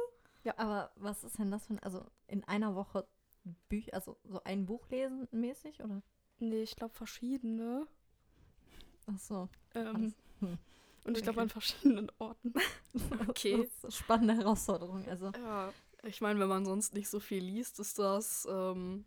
Ja. 0.43 0.57
Aber 0.57 0.91
was 0.95 1.23
ist 1.23 1.37
denn 1.37 1.51
das 1.51 1.65
für 1.67 1.73
ein, 1.73 1.79
also 1.79 2.03
in 2.27 2.43
einer 2.45 2.75
Woche 2.75 3.07
Bücher, 3.69 3.93
also 3.93 4.17
so 4.23 4.43
ein 4.43 4.65
Buch 4.65 4.87
lesen 4.89 5.27
mäßig, 5.31 5.83
oder? 5.83 6.01
Nee, 6.39 6.63
ich 6.63 6.75
glaube, 6.75 6.93
verschiedene. 6.93 7.87
Ach 9.07 9.17
so. 9.19 9.49
Ähm, 9.75 10.13
Hm. 10.39 10.57
Und 11.03 11.17
ich 11.17 11.23
glaube, 11.23 11.37
Okay. 11.39 11.43
an 11.43 11.49
verschiedenen 11.49 12.11
Orten. 12.19 12.53
Okay. 13.27 13.57
Das 13.57 13.67
ist 13.67 13.83
eine 13.85 13.91
spannende 13.91 14.35
Herausforderung. 14.35 15.07
Also, 15.07 15.31
Ja, 15.31 15.73
ich 16.03 16.21
meine, 16.21 16.39
wenn 16.39 16.49
man 16.49 16.65
sonst 16.65 16.93
nicht 16.93 17.09
so 17.09 17.19
viel 17.19 17.43
liest, 17.43 17.79
ist 17.79 17.97
das 17.97 18.47
ähm, 18.51 19.05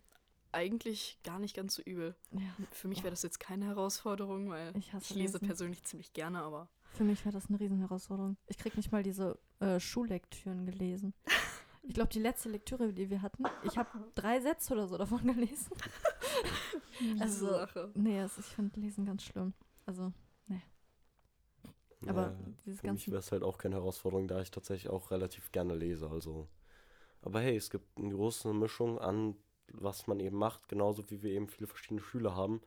eigentlich 0.55 1.19
gar 1.23 1.37
nicht 1.39 1.55
ganz 1.55 1.75
so 1.75 1.81
übel. 1.83 2.15
ja, 2.31 2.39
Für 2.71 2.87
mich 2.87 2.99
wäre 3.03 3.11
das 3.11 3.21
jetzt 3.23 3.39
keine 3.39 3.65
Herausforderung, 3.65 4.49
weil 4.49 4.75
ich 4.77 4.93
hasse 4.93 5.13
ich 5.13 5.15
lese 5.19 5.33
Lesen. 5.37 5.47
persönlich 5.47 5.83
ziemlich 5.83 6.13
gerne, 6.13 6.41
aber 6.41 6.69
Für 6.93 7.03
mich 7.03 7.23
wäre 7.25 7.33
das 7.33 7.47
eine 7.49 7.59
Riesen-Herausforderung. 7.59 8.37
Ich 8.47 8.57
krieg 8.57 8.75
nicht 8.77 8.91
mal 8.91 9.03
diese 9.03 9.37
äh, 9.59 9.79
Schullektüren 9.79 10.65
gelesen. 10.65 11.13
Ich 11.83 11.93
glaube, 11.93 12.09
die 12.09 12.19
letzte 12.19 12.49
Lektüre, 12.49 12.91
die 12.93 13.09
wir 13.11 13.21
hatten, 13.21 13.43
ich 13.63 13.77
habe 13.77 13.89
drei 14.15 14.39
Sätze 14.41 14.73
oder 14.73 14.87
so 14.87 14.97
davon 14.97 15.23
gelesen. 15.23 15.71
Also, 17.19 17.47
Sache. 17.49 17.91
Nee, 17.93 18.19
also 18.21 18.39
ich 18.39 18.47
finde 18.47 18.79
Lesen 18.79 19.05
ganz 19.05 19.23
schlimm. 19.23 19.53
Also, 19.85 20.11
aber 22.07 22.21
Ja, 22.27 22.35
dieses 22.65 22.81
für 22.81 22.87
mich 22.91 23.05
ganze. 23.05 23.11
wäre 23.11 23.19
es 23.19 23.31
halt 23.31 23.43
auch 23.43 23.57
keine 23.57 23.75
Herausforderung, 23.75 24.27
da 24.27 24.41
ich 24.41 24.51
tatsächlich 24.51 24.91
auch 24.91 25.11
relativ 25.11 25.51
gerne 25.51 25.75
lese. 25.75 26.09
Also. 26.09 26.47
Aber 27.21 27.39
hey, 27.39 27.55
es 27.55 27.69
gibt 27.69 27.97
eine 27.97 28.13
große 28.13 28.53
Mischung 28.53 28.99
an, 28.99 29.35
was 29.73 30.07
man 30.07 30.19
eben 30.19 30.37
macht, 30.37 30.67
genauso 30.69 31.09
wie 31.09 31.21
wir 31.23 31.31
eben 31.33 31.47
viele 31.49 31.67
verschiedene 31.67 32.01
Schüler 32.01 32.35
haben. 32.35 32.61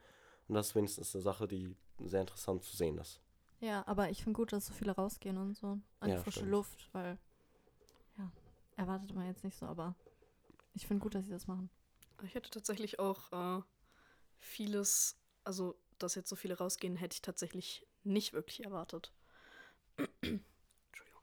Und 0.49 0.55
das 0.55 0.69
ist 0.69 0.75
wenigstens 0.77 1.15
eine 1.15 1.23
Sache, 1.23 1.49
die 1.49 1.75
sehr 2.01 2.21
interessant 2.23 2.65
zu 2.65 2.77
sehen 2.77 2.99
ist. 2.99 3.21
Ja, 3.61 3.85
aber 3.87 4.11
ich 4.11 4.23
finde 4.23 4.37
gut, 4.37 4.53
dass 4.53 4.67
so 4.67 4.73
viele 4.73 4.93
rausgehen 4.93 5.37
und 5.37 5.55
so 5.57 5.79
an 6.01 6.11
die 6.11 6.17
Ja, 6.17 6.17
frische 6.17 6.45
stimmt. 6.45 6.47
Luft, 6.47 6.89
weil, 6.93 7.19
ja, 8.19 8.31
erwartet 8.77 9.15
man 9.15 9.27
jetzt 9.27 9.45
nicht 9.45 9.57
so, 9.59 9.67
aber 9.67 9.95
ich 10.75 10.87
finde 10.87 11.03
gut, 11.03 11.15
dass 11.15 11.27
sie 11.27 11.33
das 11.33 11.47
machen. 11.49 11.71
Ich 12.25 12.35
hätte 12.35 12.51
tatsächlich 12.51 12.99
auch 12.99 13.33
äh, 13.33 13.63
vieles, 14.39 15.19
also 15.45 15.77
dass 15.99 16.15
jetzt 16.17 16.31
so 16.31 16.37
viele 16.37 16.59
rausgehen, 16.59 16.97
hätte 16.97 17.15
ich 17.15 17.23
tatsächlich 17.23 17.87
nicht 18.05 18.33
wirklich 18.35 18.65
erwartet. 18.65 19.13
Entschuldigung. 20.93 21.23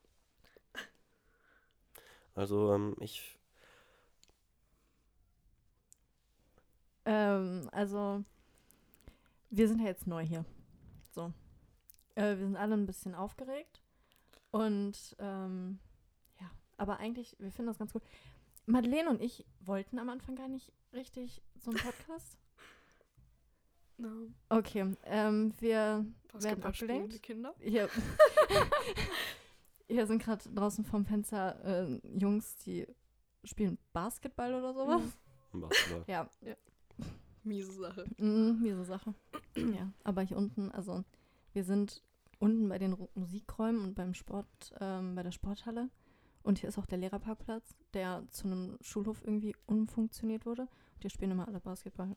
Also 2.36 2.74
ähm, 2.74 2.96
ich, 3.00 3.38
Ähm, 7.06 7.70
also, 7.72 8.24
wir 9.50 9.68
sind 9.68 9.80
ja 9.80 9.88
jetzt 9.88 10.08
neu 10.08 10.24
hier. 10.24 10.46
So. 11.12 11.32
Äh, 12.16 12.38
wir 12.38 12.46
sind 12.46 12.56
alle 12.58 12.74
ein 12.76 12.86
bisschen 12.86 13.16
aufgeregt. 13.16 13.82
Und, 14.52 15.16
ähm, 15.20 15.80
ja, 16.40 16.50
aber 16.78 17.00
eigentlich, 17.00 17.36
wir 17.40 17.52
finden 17.52 17.68
das 17.68 17.78
ganz 17.78 17.94
gut. 17.94 18.04
Madeleine 18.66 19.10
und 19.10 19.22
ich 19.22 19.46
wollten 19.60 20.00
am 20.00 20.10
Anfang 20.10 20.36
gar 20.36 20.48
nicht 20.48 20.72
richtig 20.94 21.42
so 21.56 21.72
einen 21.72 21.80
Podcast. 21.80 22.38
No. 23.98 24.28
Okay, 24.50 24.94
ähm, 25.06 25.54
wir 25.62 25.70
werden 25.70 26.16
Basketball 26.34 26.74
spielende 26.74 27.16
abgelenkt. 27.16 27.24
Kinder. 27.24 27.56
Hier, 27.60 27.90
hier 29.88 30.06
sind 30.06 30.22
gerade 30.22 30.44
draußen 30.54 30.84
vom 30.84 31.06
Fenster 31.06 31.64
äh, 31.64 32.02
Jungs, 32.04 32.58
die 32.58 32.86
spielen 33.46 33.78
Basketball 33.94 34.54
oder 34.54 34.74
sowas. 34.74 35.02
Basketball. 35.54 36.04
Ja, 36.08 36.30
Miese 37.46 37.74
Sache. 37.74 38.06
Mhm, 38.18 38.60
miese 38.62 38.84
Sache. 38.84 39.14
ja, 39.56 39.92
aber 40.04 40.22
hier 40.22 40.38
unten, 40.38 40.72
also 40.72 41.04
wir 41.54 41.64
sind 41.64 42.02
unten 42.40 42.68
bei 42.68 42.78
den 42.78 42.98
Musikräumen 43.14 43.84
und 43.84 43.96
beim 43.96 44.14
Sport, 44.14 44.48
ähm, 44.80 45.16
bei 45.16 45.24
der 45.24 45.32
Sporthalle. 45.32 45.90
Und 46.44 46.60
hier 46.60 46.70
ist 46.70 46.78
auch 46.78 46.86
der 46.86 46.98
Lehrerparkplatz, 46.98 47.76
der 47.94 48.24
zu 48.30 48.48
einem 48.48 48.78
Schulhof 48.82 49.24
irgendwie 49.24 49.56
umfunktioniert 49.66 50.46
wurde. 50.46 50.64
Und 50.64 51.02
hier 51.02 51.10
spielen 51.10 51.32
immer 51.32 51.48
alle 51.48 51.60
Basketball. 51.60 52.16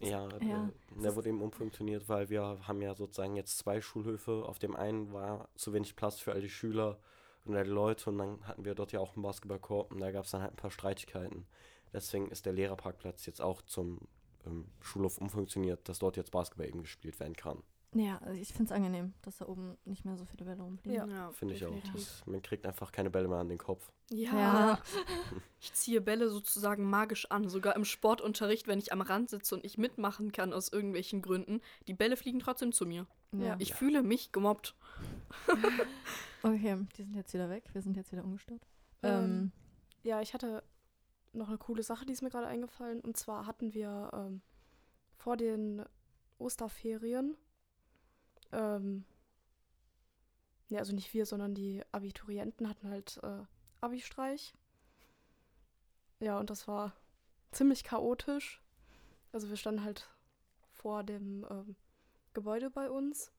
Und 0.00 0.08
Ja, 0.08 0.28
Ja, 0.40 0.70
der, 1.00 1.14
wurde 1.14 1.28
eben 1.28 1.42
umfunktioniert, 1.42 2.08
weil 2.08 2.28
wir 2.28 2.58
haben 2.66 2.82
ja 2.82 2.94
sozusagen 2.94 3.36
jetzt 3.36 3.58
zwei 3.58 3.80
Schulhöfe. 3.80 4.44
Auf 4.46 4.58
dem 4.58 4.74
einen 4.74 5.12
war 5.12 5.48
zu 5.54 5.72
wenig 5.72 5.94
Platz 5.94 6.18
für 6.18 6.32
all 6.32 6.40
die 6.40 6.50
Schüler 6.50 6.98
und 7.44 7.56
all 7.56 7.64
die 7.64 7.70
Leute 7.70 8.10
und 8.10 8.18
dann 8.18 8.46
hatten 8.46 8.64
wir 8.64 8.74
dort 8.74 8.92
ja 8.92 9.00
auch 9.00 9.14
einen 9.14 9.22
Basketballkorb 9.22 9.92
und 9.92 10.00
da 10.00 10.10
gab 10.10 10.24
es 10.24 10.32
dann 10.32 10.42
halt 10.42 10.52
ein 10.52 10.56
paar 10.56 10.70
Streitigkeiten. 10.70 11.46
Deswegen 11.92 12.30
ist 12.30 12.46
der 12.46 12.52
Lehrerparkplatz 12.52 13.26
jetzt 13.26 13.40
auch 13.40 13.62
zum 13.62 14.00
ähm, 14.46 14.66
Schulhof 14.80 15.18
umfunktioniert, 15.18 15.88
dass 15.88 15.98
dort 15.98 16.16
jetzt 16.16 16.30
Basketball 16.30 16.66
eben 16.68 16.82
gespielt 16.82 17.18
werden 17.20 17.34
kann. 17.36 17.62
Ja, 17.94 18.18
also 18.18 18.38
ich 18.38 18.48
finde 18.48 18.64
es 18.64 18.72
angenehm, 18.72 19.14
dass 19.22 19.38
da 19.38 19.46
oben 19.48 19.78
nicht 19.86 20.04
mehr 20.04 20.16
so 20.18 20.26
viele 20.26 20.44
Bälle 20.44 20.60
rumfliegen. 20.62 21.08
Ja. 21.08 21.30
Finde 21.32 21.54
ich 21.54 21.64
auch. 21.64 21.72
Das, 21.94 22.26
man 22.26 22.42
kriegt 22.42 22.66
einfach 22.66 22.92
keine 22.92 23.08
Bälle 23.10 23.26
mehr 23.28 23.38
an 23.38 23.48
den 23.48 23.56
Kopf. 23.58 23.90
Ja. 24.10 24.32
Ja. 24.34 24.78
Ich 25.60 25.72
ziehe 25.72 26.00
Bälle 26.00 26.28
sozusagen 26.28 26.84
magisch 26.84 27.30
an, 27.30 27.48
sogar 27.48 27.74
im 27.74 27.84
Sportunterricht, 27.84 28.68
wenn 28.68 28.78
ich 28.78 28.92
am 28.92 29.00
Rand 29.00 29.30
sitze 29.30 29.54
und 29.54 29.64
ich 29.64 29.78
mitmachen 29.78 30.30
kann 30.30 30.52
aus 30.52 30.70
irgendwelchen 30.70 31.22
Gründen. 31.22 31.60
Die 31.88 31.94
Bälle 31.94 32.16
fliegen 32.16 32.38
trotzdem 32.38 32.72
zu 32.72 32.86
mir. 32.86 33.06
Ja. 33.32 33.56
Ich 33.58 33.70
Ja. 33.70 33.76
fühle 33.76 34.02
mich 34.02 34.30
gemobbt. 34.32 34.74
Okay, 36.42 36.76
die 36.96 37.02
sind 37.02 37.14
jetzt 37.16 37.32
wieder 37.34 37.48
weg. 37.50 37.64
Wir 37.72 37.82
sind 37.82 37.96
jetzt 37.96 38.12
wieder 38.12 38.22
umgestört. 38.24 38.62
Ähm, 39.02 39.12
Ähm, 39.24 39.52
Ja, 40.04 40.20
ich 40.20 40.34
hatte 40.34 40.62
noch 41.36 41.48
eine 41.48 41.58
coole 41.58 41.82
Sache, 41.82 42.06
die 42.06 42.12
ist 42.12 42.22
mir 42.22 42.30
gerade 42.30 42.46
eingefallen. 42.46 43.00
Und 43.00 43.16
zwar 43.16 43.46
hatten 43.46 43.74
wir 43.74 44.10
ähm, 44.12 44.42
vor 45.16 45.36
den 45.36 45.84
Osterferien, 46.38 47.36
ähm, 48.52 49.04
ja, 50.68 50.80
also 50.80 50.94
nicht 50.94 51.14
wir, 51.14 51.26
sondern 51.26 51.54
die 51.54 51.82
Abiturienten 51.92 52.68
hatten 52.68 52.88
halt 52.90 53.20
äh, 53.22 53.44
Abi-Streich. 53.80 54.54
Ja, 56.20 56.38
und 56.40 56.50
das 56.50 56.66
war 56.66 56.94
ziemlich 57.52 57.84
chaotisch. 57.84 58.62
Also 59.32 59.48
wir 59.48 59.56
standen 59.56 59.84
halt 59.84 60.08
vor 60.72 61.04
dem 61.04 61.46
ähm, 61.50 61.76
Gebäude 62.32 62.70
bei 62.70 62.90
uns. 62.90 63.32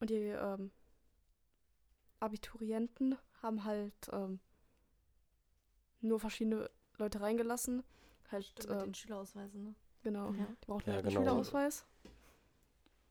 Und 0.00 0.10
die 0.10 0.28
ähm, 0.28 0.72
Abiturienten 2.18 3.16
haben 3.42 3.64
halt 3.64 3.94
ähm, 4.10 4.40
nur 6.02 6.20
verschiedene 6.20 6.70
Leute 6.98 7.20
reingelassen. 7.20 7.82
Halt, 8.30 8.44
Stimmt, 8.46 8.68
mit 8.70 8.78
ähm, 8.78 8.84
den 8.84 8.94
Schülerausweisen, 8.94 9.62
ne? 9.64 9.74
genau. 10.02 10.28
Ja. 10.32 10.46
Die 10.62 10.66
brauchten 10.66 10.88
Ja, 10.90 10.96
halt 10.96 11.04
einen 11.06 11.14
genau. 11.14 11.20
Schülerausweis. 11.26 11.84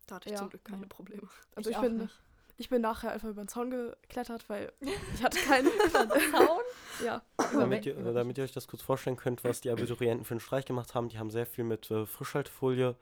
Da 0.07 0.15
hatte 0.15 0.27
ich 0.29 0.33
Ja. 0.33 0.39
zum 0.39 0.49
Glück 0.49 0.63
keine. 0.65 0.87
Probleme. 0.87 1.27
Also 1.55 1.69
ich, 1.69 1.77
auch 1.77 1.81
bin, 1.81 1.97
nicht. 1.97 2.19
ich 2.57 2.69
bin 2.69 2.81
nachher 2.81 3.11
einfach 3.11 3.29
über 3.29 3.43
den 3.43 3.47
Zaun 3.47 3.69
geklettert, 3.69 4.49
weil 4.49 4.71
ich 5.15 5.23
hatte 5.23 5.39
keinen. 5.39 5.69
Zaun? 5.91 6.59
ja. 7.05 7.21
Damit 7.53 7.85
Über- 7.85 8.01
ihr, 8.01 8.13
damit 8.13 8.37
ihr 8.37 8.43
euch 8.43 8.51
das 8.51 8.67
kurz 8.67 8.81
vorstellen 8.81 9.15
könnt, 9.15 9.43
was 9.43 9.61
die 9.61 9.69
Abiturienten 9.69 10.25
für 10.25 10.31
einen 10.33 10.39
Streich 10.41 10.65
gemacht 10.65 10.95
haben, 10.95 11.07
die 11.09 11.19
haben 11.19 11.29
sehr 11.29 11.45
viel 11.45 11.63
mit 11.63 11.89
äh, 11.91 12.05
Frischhaltefolie 12.05 12.95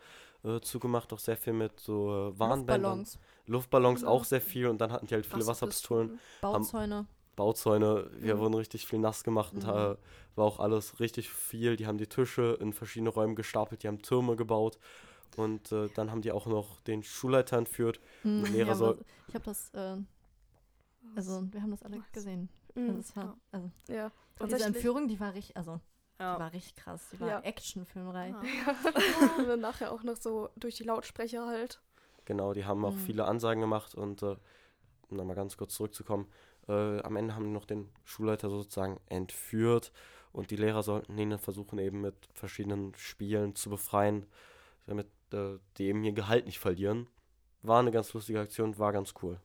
äh, 0.43 0.59
zugemacht, 0.59 1.11
auch 1.13 1.19
sehr 1.19 1.37
viel 1.37 1.53
mit 1.53 1.79
so 1.79 2.09
äh, 2.33 2.39
Warnbändern. 2.39 2.99
Luftballons, 2.99 3.19
Luftballons 3.45 3.99
Genau. 4.01 4.11
auch 4.11 4.23
sehr 4.25 4.41
viel 4.41 4.67
und 4.67 4.79
dann 4.79 4.91
hatten 4.91 5.07
die 5.07 5.13
halt 5.15 5.25
viele 5.25 5.47
Wasserpistolen, 5.47 6.19
Bauzäune. 6.41 7.07
Bauzäune. 7.39 8.09
Wir 8.19 8.35
Mhm. 8.35 8.39
wurden 8.39 8.53
richtig 8.55 8.85
viel 8.85 8.99
nass 8.99 9.23
gemacht 9.23 9.53
und 9.53 9.63
Mhm. 9.63 9.97
war 10.35 10.45
auch 10.45 10.59
alles 10.59 10.99
richtig 10.99 11.29
viel. 11.29 11.75
Die 11.77 11.87
haben 11.87 11.97
die 11.97 12.07
Tische 12.07 12.57
in 12.59 12.73
verschiedene 12.73 13.09
Räume 13.09 13.33
gestapelt, 13.35 13.81
die 13.83 13.87
haben 13.87 14.01
Türme 14.01 14.35
gebaut 14.35 14.77
und 15.37 15.71
äh, 15.71 15.87
dann 15.95 16.11
haben 16.11 16.21
die 16.21 16.31
auch 16.33 16.45
noch 16.47 16.81
den 16.81 17.01
Schulleiter 17.03 17.57
entführt. 17.57 17.99
Mhm, 18.23 18.43
Lehrer 18.51 18.69
ja, 18.69 18.75
soll- 18.75 19.05
ich 19.29 19.33
habe 19.35 19.45
das, 19.45 19.69
äh, 19.73 19.97
also 21.15 21.43
wir 21.51 21.61
haben 21.61 21.71
das 21.71 21.83
alle 21.83 21.97
Nice. 21.97 22.11
gesehen. 22.11 22.49
Also, 22.75 22.91
Mhm. 22.91 22.99
es 22.99 23.15
war, 23.15 23.23
Ja. 23.23 23.35
also 23.51 23.71
Ja. 23.87 24.11
und 24.39 24.51
diese. 24.51 24.65
Entführung, 24.65 25.07
die 25.07 25.19
war 25.19 25.33
richtig, 25.33 25.55
also 25.57 25.79
die 26.17 26.23
Ja. 26.23 26.39
war 26.39 26.51
richtig 26.53 26.75
krass. 26.75 27.07
Die 27.13 27.19
war 27.21 27.27
Ja. 27.29 27.39
Actionfilmreihe. 27.41 28.31
Ja. 28.31 28.41
Und 29.39 29.47
dann 29.47 29.59
nachher 29.61 29.91
auch 29.93 30.03
noch 30.03 30.17
so 30.17 30.49
durch 30.57 30.75
die 30.75 30.83
Lautsprecher 30.83 31.47
halt. 31.47 31.81
Genau, 32.25 32.53
die 32.53 32.65
haben 32.65 32.83
auch 32.85 32.93
Mhm. 32.93 32.97
viele 32.99 33.25
Ansagen 33.25 33.61
gemacht 33.61 33.95
und 33.95 34.21
äh, 34.23 34.35
um 35.09 35.17
nochmal 35.17 35.35
ganz 35.35 35.57
kurz 35.57 35.73
zurückzukommen, 35.73 36.27
äh, 36.69 37.01
am 37.01 37.15
Ende 37.15 37.35
haben 37.35 37.45
die 37.45 37.51
noch 37.51 37.65
den 37.65 37.89
Schulleiter 38.05 38.49
sozusagen 38.49 38.99
entführt 39.07 39.91
und 40.31 40.51
die 40.51 40.55
Lehrer 40.55 40.83
sollten 40.83 41.17
ihn 41.17 41.31
dann 41.31 41.39
versuchen, 41.39 41.79
eben 41.79 42.01
mit 42.01 42.15
verschiedenen 42.33 42.93
Spielen 42.95 43.55
zu 43.55 43.69
befreien, 43.69 44.25
damit 44.85 45.07
äh, 45.33 45.57
die 45.77 45.85
eben 45.87 46.03
ihr 46.03 46.13
Gehalt 46.13 46.45
nicht 46.45 46.59
verlieren. 46.59 47.07
War 47.61 47.79
eine 47.79 47.91
ganz 47.91 48.13
lustige 48.13 48.39
Aktion, 48.39 48.77
war 48.77 48.93
ganz 48.93 49.13
cool. 49.21 49.39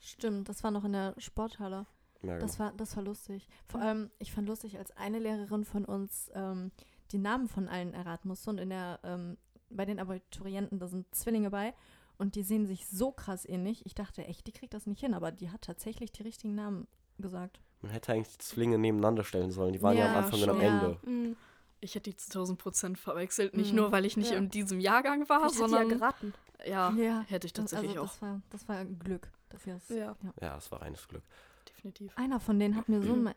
Stimmt, 0.00 0.48
das 0.48 0.62
war 0.62 0.70
noch 0.70 0.84
in 0.84 0.92
der 0.92 1.14
Sporthalle. 1.18 1.86
Ja, 2.22 2.38
Das 2.38 2.56
genau. 2.56 2.70
war, 2.70 2.76
das 2.76 2.96
war 2.96 3.02
lustig. 3.02 3.48
Vor 3.66 3.80
allem, 3.80 4.10
ich 4.18 4.32
fand 4.32 4.46
lustig, 4.46 4.78
als 4.78 4.94
eine 4.96 5.18
Lehrerin 5.18 5.64
von 5.64 5.84
uns 5.84 6.30
ähm, 6.34 6.70
die 7.12 7.18
Namen 7.18 7.48
von 7.48 7.68
allen 7.68 7.94
erraten 7.94 8.28
musste 8.28 8.50
und 8.50 8.58
in 8.58 8.70
der, 8.70 9.00
ähm, 9.02 9.36
bei 9.70 9.84
den 9.84 9.98
Abiturienten, 9.98 10.78
da 10.78 10.86
sind 10.86 11.12
Zwillinge 11.14 11.50
bei 11.50 11.74
und 12.20 12.34
die 12.36 12.42
sehen 12.42 12.66
sich 12.66 12.86
so 12.86 13.10
krass 13.12 13.44
ähnlich. 13.44 13.84
Ich 13.86 13.94
dachte 13.94 14.24
echt, 14.24 14.46
die 14.46 14.52
kriegt 14.52 14.74
das 14.74 14.86
nicht 14.86 15.00
hin, 15.00 15.14
aber 15.14 15.32
die 15.32 15.50
hat 15.50 15.62
tatsächlich 15.62 16.12
die 16.12 16.22
richtigen 16.22 16.54
Namen 16.54 16.86
gesagt. 17.18 17.60
Man 17.82 17.90
hätte 17.92 18.12
eigentlich 18.12 18.36
die 18.36 18.44
Zwillinge 18.44 18.78
nebeneinander 18.78 19.24
stellen 19.24 19.50
sollen. 19.50 19.72
Die 19.72 19.82
waren 19.82 19.96
ja, 19.96 20.04
Ja, 20.06 20.12
am 20.18 20.24
Anfang 20.24 20.42
und 20.42 20.48
am 20.50 20.56
schon. 20.56 20.64
Ende. 20.64 20.98
Mhm. 21.04 21.36
Ich 21.80 21.94
hätte 21.94 22.10
die 22.10 22.16
zu 22.16 22.28
1000 22.30 22.58
Prozent 22.58 22.98
verwechselt. 22.98 23.56
Nicht 23.56 23.70
Mhm. 23.70 23.76
nur, 23.78 23.92
weil 23.92 24.04
ich 24.04 24.16
nicht 24.18 24.30
Ja. 24.32 24.36
in 24.36 24.50
diesem 24.50 24.80
Jahrgang 24.80 25.28
war, 25.30 25.42
hat 25.42 25.50
die 25.54 25.58
ja 25.60 25.68
sondern. 25.68 25.88
geraten. 25.88 26.34
Ja, 26.66 26.90
Ja, 26.92 27.22
hätte 27.26 27.46
ich 27.46 27.54
Das, 27.54 27.70
tatsächlich 27.70 27.98
also 27.98 28.02
auch. 28.02 28.08
das 28.08 28.22
war, 28.22 28.42
das 28.50 28.68
war 28.68 28.84
Glück. 28.84 29.30
Dass 29.48 29.64
wir 29.66 29.76
es- 29.76 29.88
Ja. 29.88 30.14
Ja, 30.42 30.56
es 30.58 30.70
war 30.70 30.82
reines 30.82 31.08
Glück. 31.08 31.22
Definitiv. 31.68 32.12
Einer 32.16 32.38
von 32.38 32.58
denen 32.58 32.76
hat 32.76 32.88
mir 32.90 33.00
so 33.02 33.14
ein. 33.26 33.34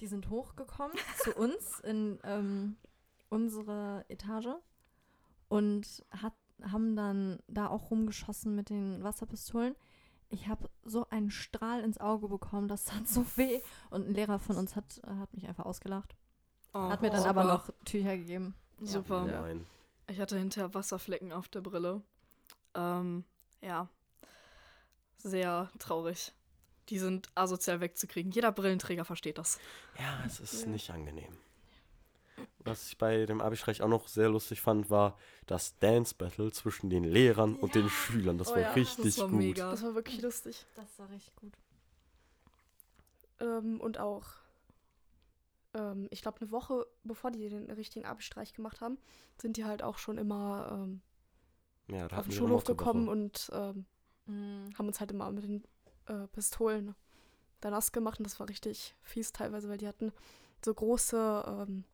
Die 0.00 0.06
sind 0.06 0.30
hochgekommen 0.30 0.96
zu 1.18 1.34
uns 1.34 1.80
in 1.80 2.18
ähm, 2.22 2.76
unsere 3.28 4.04
Etage 4.08 4.54
und 5.48 6.04
hat, 6.10 6.32
haben 6.62 6.96
dann 6.96 7.38
da 7.48 7.68
auch 7.68 7.90
rumgeschossen 7.90 8.54
mit 8.54 8.70
den 8.70 9.02
Wasserpistolen. 9.02 9.74
Ich 10.30 10.48
habe 10.48 10.68
so 10.84 11.06
einen 11.10 11.30
Strahl 11.30 11.82
ins 11.82 11.98
Auge 11.98 12.28
bekommen, 12.28 12.66
das 12.68 12.84
tat 12.84 13.06
so 13.08 13.24
weh. 13.36 13.60
Und 13.90 14.08
ein 14.08 14.14
Lehrer 14.14 14.38
von 14.38 14.56
uns 14.56 14.74
hat, 14.76 15.00
hat 15.06 15.32
mich 15.34 15.46
einfach 15.46 15.64
ausgelacht. 15.66 16.14
Oh, 16.72 16.80
Hat 16.90 17.02
mir 17.02 17.10
dann 17.10 17.20
super. 17.20 17.30
aber 17.30 17.44
noch 17.44 17.70
Tücher 17.84 18.16
gegeben. 18.16 18.54
Super. 18.80 19.26
Ja. 19.30 19.42
Nein. 19.42 19.66
Ich 20.08 20.18
hatte 20.20 20.36
hinterher 20.36 20.74
Wasserflecken 20.74 21.32
auf 21.32 21.48
der 21.48 21.60
Brille. 21.60 22.02
Ähm, 22.74 23.24
ja. 23.62 23.88
Sehr 25.18 25.70
traurig. 25.78 26.32
Die 26.90 26.98
sind 26.98 27.28
asozial 27.34 27.80
wegzukriegen. 27.80 28.30
Jeder 28.32 28.52
Brillenträger 28.52 29.04
versteht 29.04 29.38
das. 29.38 29.58
Ja, 29.98 30.22
es 30.26 30.40
ist 30.40 30.62
Ja. 30.62 30.68
nicht 30.68 30.90
angenehm. 30.90 31.32
Was 32.60 32.86
ich 32.88 32.96
bei 32.98 33.26
dem 33.26 33.40
Abi-Streich 33.42 33.82
auch 33.82 33.88
noch 33.88 34.08
sehr 34.08 34.28
lustig 34.30 34.60
fand, 34.62 34.88
war 34.88 35.18
das 35.46 35.78
Dance-Battle 35.80 36.50
zwischen 36.52 36.88
den 36.88 37.04
Lehrern 37.04 37.56
und 37.56 37.74
den 37.74 37.88
Schülern. 37.90 38.38
Das 38.38 38.48
Oh 38.48 38.54
war 38.54 38.62
ja, 38.62 38.72
richtig 38.72 39.16
das 39.16 39.18
war 39.18 39.28
gut. 39.28 39.38
mega. 39.38 39.70
Das 39.70 39.82
war 39.82 39.94
wirklich 39.94 40.20
lustig. 40.22 40.66
Das 40.74 40.98
war 40.98 41.10
richtig 41.10 41.34
gut. 41.36 41.52
Ähm, 43.40 43.80
und 43.80 43.98
auch, 43.98 44.24
ähm, 45.74 46.08
ich 46.10 46.22
glaube, 46.22 46.40
eine 46.40 46.50
Woche 46.50 46.86
bevor 47.02 47.30
die 47.30 47.48
den 47.48 47.70
richtigen 47.70 48.06
Abstreich 48.06 48.52
gemacht 48.54 48.80
haben, 48.80 48.98
sind 49.40 49.56
die 49.56 49.64
halt 49.64 49.82
auch 49.82 49.98
schon 49.98 50.18
immer 50.18 50.68
ähm, 50.72 51.02
Ja, 51.88 52.08
da 52.08 52.18
auf 52.18 52.24
den 52.26 52.32
Schulhof 52.32 52.64
gekommen 52.64 53.08
und 53.08 53.50
ähm, 53.52 53.86
Mhm. 54.26 54.70
haben 54.78 54.86
uns 54.86 55.00
halt 55.00 55.10
immer 55.10 55.30
mit 55.32 55.44
den 55.44 55.64
äh, 56.06 56.26
Pistolen 56.28 56.94
da 57.60 57.68
nass 57.70 57.92
gemacht. 57.92 58.18
Und 58.18 58.24
das 58.24 58.40
war 58.40 58.48
richtig 58.48 58.94
fies 59.02 59.32
teilweise, 59.32 59.68
weil 59.68 59.76
die 59.76 59.86
hatten 59.86 60.12
so 60.64 60.72
große, 60.72 61.44
ähm, 61.68 61.84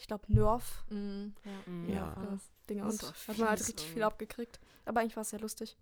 ich 0.00 0.06
glaube, 0.06 0.32
Nerf. 0.32 0.84
Mhm. 0.90 1.34
Ja. 1.44 1.70
Mhm. 1.70 1.88
Ja. 1.88 2.16
war 2.16 2.26
das. 2.26 2.50
Das 2.66 3.02
und 3.02 3.28
hat 3.28 3.38
man 3.38 3.48
halt 3.48 3.60
richtig 3.68 3.86
viel 3.86 4.02
abgekriegt. 4.02 4.60
Aber 4.84 5.00
eigentlich 5.00 5.16
war 5.16 5.22
es 5.22 5.30
sehr 5.30 5.40
lustig. 5.40 5.76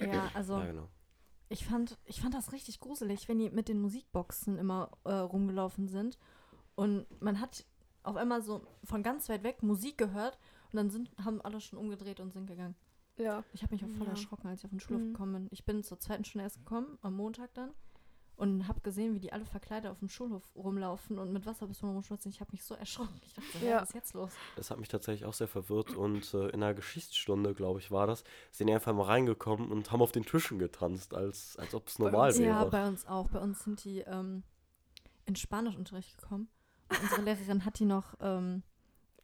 ja, 0.00 0.30
also 0.34 0.58
Ja, 0.58 0.66
genau. 0.66 0.88
Ich 1.50 1.64
fand, 1.64 1.98
ich 2.04 2.20
fand 2.20 2.34
das 2.34 2.52
richtig 2.52 2.78
gruselig, 2.80 3.28
wenn 3.28 3.38
die 3.38 3.48
mit 3.50 3.68
den 3.68 3.80
Musikboxen 3.80 4.58
immer 4.58 4.90
äh, 5.04 5.12
rumgelaufen 5.12 5.88
sind. 5.88 6.18
Und 6.74 7.06
man 7.22 7.40
hat 7.40 7.64
auf 8.02 8.16
einmal 8.16 8.42
so 8.42 8.66
von 8.84 9.02
ganz 9.02 9.28
weit 9.28 9.42
weg 9.44 9.62
Musik 9.62 9.96
gehört 9.96 10.38
und 10.72 10.76
dann 10.76 10.90
sind, 10.90 11.10
haben 11.24 11.40
alle 11.40 11.60
schon 11.60 11.78
umgedreht 11.78 12.20
und 12.20 12.32
sind 12.32 12.46
gegangen. 12.46 12.74
Ja. 13.16 13.42
Ich 13.52 13.62
habe 13.62 13.74
mich 13.74 13.84
auch 13.84 13.88
voll 13.96 14.06
Ja. 14.06 14.12
erschrocken, 14.12 14.46
als 14.48 14.60
ich 14.60 14.64
auf 14.66 14.70
den 14.70 14.80
Schulhof 14.80 15.02
Mhm. 15.02 15.12
gekommen 15.12 15.32
bin. 15.32 15.48
Ich 15.50 15.64
bin 15.64 15.82
zur 15.82 15.98
zweiten 15.98 16.24
Stunde 16.24 16.44
erst 16.44 16.58
gekommen, 16.58 16.98
am 17.02 17.14
Montag 17.16 17.52
dann. 17.54 17.72
Und 18.38 18.68
habe 18.68 18.80
gesehen, 18.82 19.14
wie 19.14 19.18
die 19.18 19.32
alle 19.32 19.44
verkleidet 19.44 19.90
auf 19.90 19.98
dem 19.98 20.08
Schulhof 20.08 20.44
rumlaufen 20.54 21.18
und 21.18 21.32
mit 21.32 21.44
Wasserpistolen 21.44 21.92
rumschwitzen. 21.96 22.30
Ich 22.30 22.40
habe 22.40 22.52
mich 22.52 22.62
so 22.62 22.74
erschrocken. 22.76 23.20
Ich 23.26 23.34
dachte, 23.34 23.66
Ja. 23.66 23.80
was 23.80 23.88
ist 23.88 23.94
jetzt 23.96 24.14
los? 24.14 24.30
Das 24.54 24.70
hat 24.70 24.78
mich 24.78 24.86
tatsächlich 24.88 25.24
auch 25.24 25.34
sehr 25.34 25.48
verwirrt 25.48 25.90
und 25.96 26.32
äh, 26.34 26.46
in 26.50 26.62
einer 26.62 26.72
Geschichtsstunde, 26.74 27.52
glaube 27.52 27.80
ich, 27.80 27.90
war 27.90 28.06
das, 28.06 28.22
sind 28.52 28.68
die 28.68 28.72
einfach 28.74 28.94
mal 28.94 29.02
reingekommen 29.06 29.72
und 29.72 29.90
haben 29.90 30.00
auf 30.02 30.12
den 30.12 30.24
Tischen 30.24 30.60
getanzt, 30.60 31.14
als, 31.14 31.56
als 31.58 31.74
ob 31.74 31.88
es 31.88 31.98
normal 31.98 32.28
uns- 32.30 32.38
wäre. 32.38 32.48
Ja, 32.50 32.64
bei 32.64 32.86
uns 32.86 33.06
auch. 33.08 33.28
Bei 33.28 33.40
uns 33.40 33.64
sind 33.64 33.82
die 33.82 33.98
ähm, 34.02 34.44
in 35.26 35.34
Spanischunterricht 35.34 36.16
gekommen. 36.16 36.48
Und 36.90 37.02
unsere 37.02 37.22
Lehrerin 37.22 37.64
hat 37.64 37.80
die 37.80 37.86
noch, 37.86 38.14
ähm, 38.20 38.62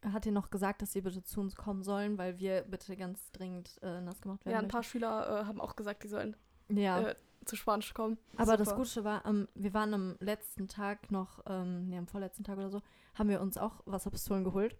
hat 0.03 0.25
die 0.25 0.31
noch 0.31 0.49
gesagt, 0.49 0.81
dass 0.81 0.91
sie 0.91 0.99
bitte 1.01 1.23
zu 1.23 1.39
uns 1.39 1.55
kommen 1.55 1.83
sollen, 1.83 2.17
weil 2.17 2.37
wir 2.37 2.63
bitte 2.63 2.95
ganz 2.97 3.31
dringend 3.31 3.79
äh, 3.81 4.01
nass 4.01 4.19
gemacht 4.21 4.43
werden. 4.45 4.53
Ja, 4.55 4.59
ein 4.61 4.67
paar 4.67 4.83
Schüler 4.83 5.41
äh, 5.41 5.45
haben 5.45 5.61
auch 5.61 5.77
gesagt, 5.77 6.03
die 6.03 6.09
sollen 6.09 6.35
möchten. 6.67 6.77
ja. 6.83 6.99
äh, 7.01 7.15
zu 7.45 7.55
Spanisch 7.55 7.93
kommen. 7.93 8.17
Aber 8.37 8.57
das 8.57 8.69
Super. 8.69 8.79
Gute 8.81 9.03
war, 9.03 9.25
ähm, 9.25 9.47
wir 9.55 9.73
waren 9.73 9.93
am 9.93 10.15
letzten 10.19 10.67
Tag 10.67 11.11
noch, 11.11 11.39
ähm, 11.47 11.89
nee, 11.89 11.97
am 11.97 12.07
vorletzten 12.07 12.43
Tag 12.43 12.57
oder 12.57 12.69
so, 12.69 12.81
haben 13.15 13.29
wir 13.29 13.41
uns 13.41 13.57
auch 13.57 13.81
Wasserpistolen 13.85 14.43
geholt. 14.43 14.75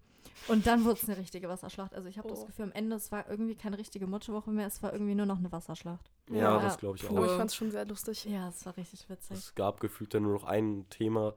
Und 0.48 0.66
dann 0.66 0.84
wurde 0.86 1.00
es 1.02 1.08
eine 1.08 1.18
richtige 1.18 1.48
Wasserschlacht. 1.48 1.94
Also 1.94 2.10
ich 2.10 2.18
habe 2.18 2.28
das 2.28 2.40
Oh. 2.42 2.46
Gefühl, 2.48 2.66
am 2.66 2.72
Ende, 2.72 2.96
es 2.96 3.12
war 3.12 3.30
irgendwie 3.30 3.54
keine 3.56 3.78
richtige 3.78 4.08
Mutterwoche 4.08 4.50
mehr, 4.50 4.66
es 4.66 4.82
war 4.82 4.92
irgendwie 4.92 5.14
nur 5.14 5.28
noch 5.28 5.38
eine 5.38 5.52
Wasserschlacht. 5.52 6.10
Ja, 6.32 6.56
Ja. 6.56 6.60
das 6.60 6.80
glaube 6.80 6.98
ich 6.98 7.08
Aber 7.08 7.24
ich 7.26 7.32
auch. 7.32 7.38
fand 7.38 7.52
es 7.52 7.56
schon 7.56 7.70
sehr 7.70 7.86
lustig. 7.86 8.26
Ja, 8.26 8.50
es 8.50 8.66
war 8.66 8.76
richtig 8.76 9.08
witzig. 9.08 9.38
Es 9.38 9.54
gab 9.54 9.80
gefühlt 9.80 10.14
dann 10.16 10.24
nur 10.24 10.34
noch 10.34 10.44
ein 10.46 10.88
Thema 10.90 11.36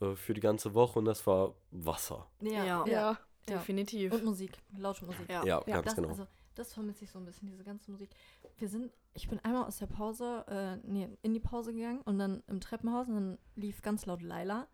äh, 0.00 0.14
für 0.14 0.32
die 0.32 0.40
ganze 0.40 0.74
Woche 0.74 1.00
und 1.00 1.06
das 1.06 1.26
war 1.26 1.54
Wasser. 1.72 2.26
Ja. 2.40 2.64
ja. 2.64 2.86
Ja. 2.86 3.18
Definitiv. 3.48 4.12
Und 4.12 4.24
Musik, 4.24 4.52
laute 4.78 5.04
Musik. 5.04 5.28
Ja. 5.28 5.44
Ja, 5.44 5.62
Ja, 5.66 5.74
ganz 5.74 5.86
das, 5.86 5.96
genau. 5.96 6.08
Also, 6.10 6.26
das 6.54 6.72
vermisse 6.72 7.04
ich 7.04 7.10
so 7.10 7.18
ein 7.18 7.24
bisschen, 7.24 7.48
diese 7.48 7.64
ganze 7.64 7.90
Musik. 7.90 8.10
Wir 8.58 8.68
sind, 8.68 8.92
ich 9.14 9.28
bin 9.28 9.38
einmal 9.40 9.64
aus 9.64 9.78
der 9.78 9.86
Pause, 9.86 10.44
äh, 10.48 10.76
nee, 10.86 11.08
in 11.22 11.34
die 11.34 11.40
Pause 11.40 11.72
gegangen 11.74 12.00
und 12.02 12.18
dann 12.18 12.42
im 12.46 12.60
Treppenhaus 12.60 13.08
und 13.08 13.14
dann 13.14 13.38
lief 13.56 13.82
ganz 13.82 14.06
laut 14.06 14.22
Laila. 14.22 14.68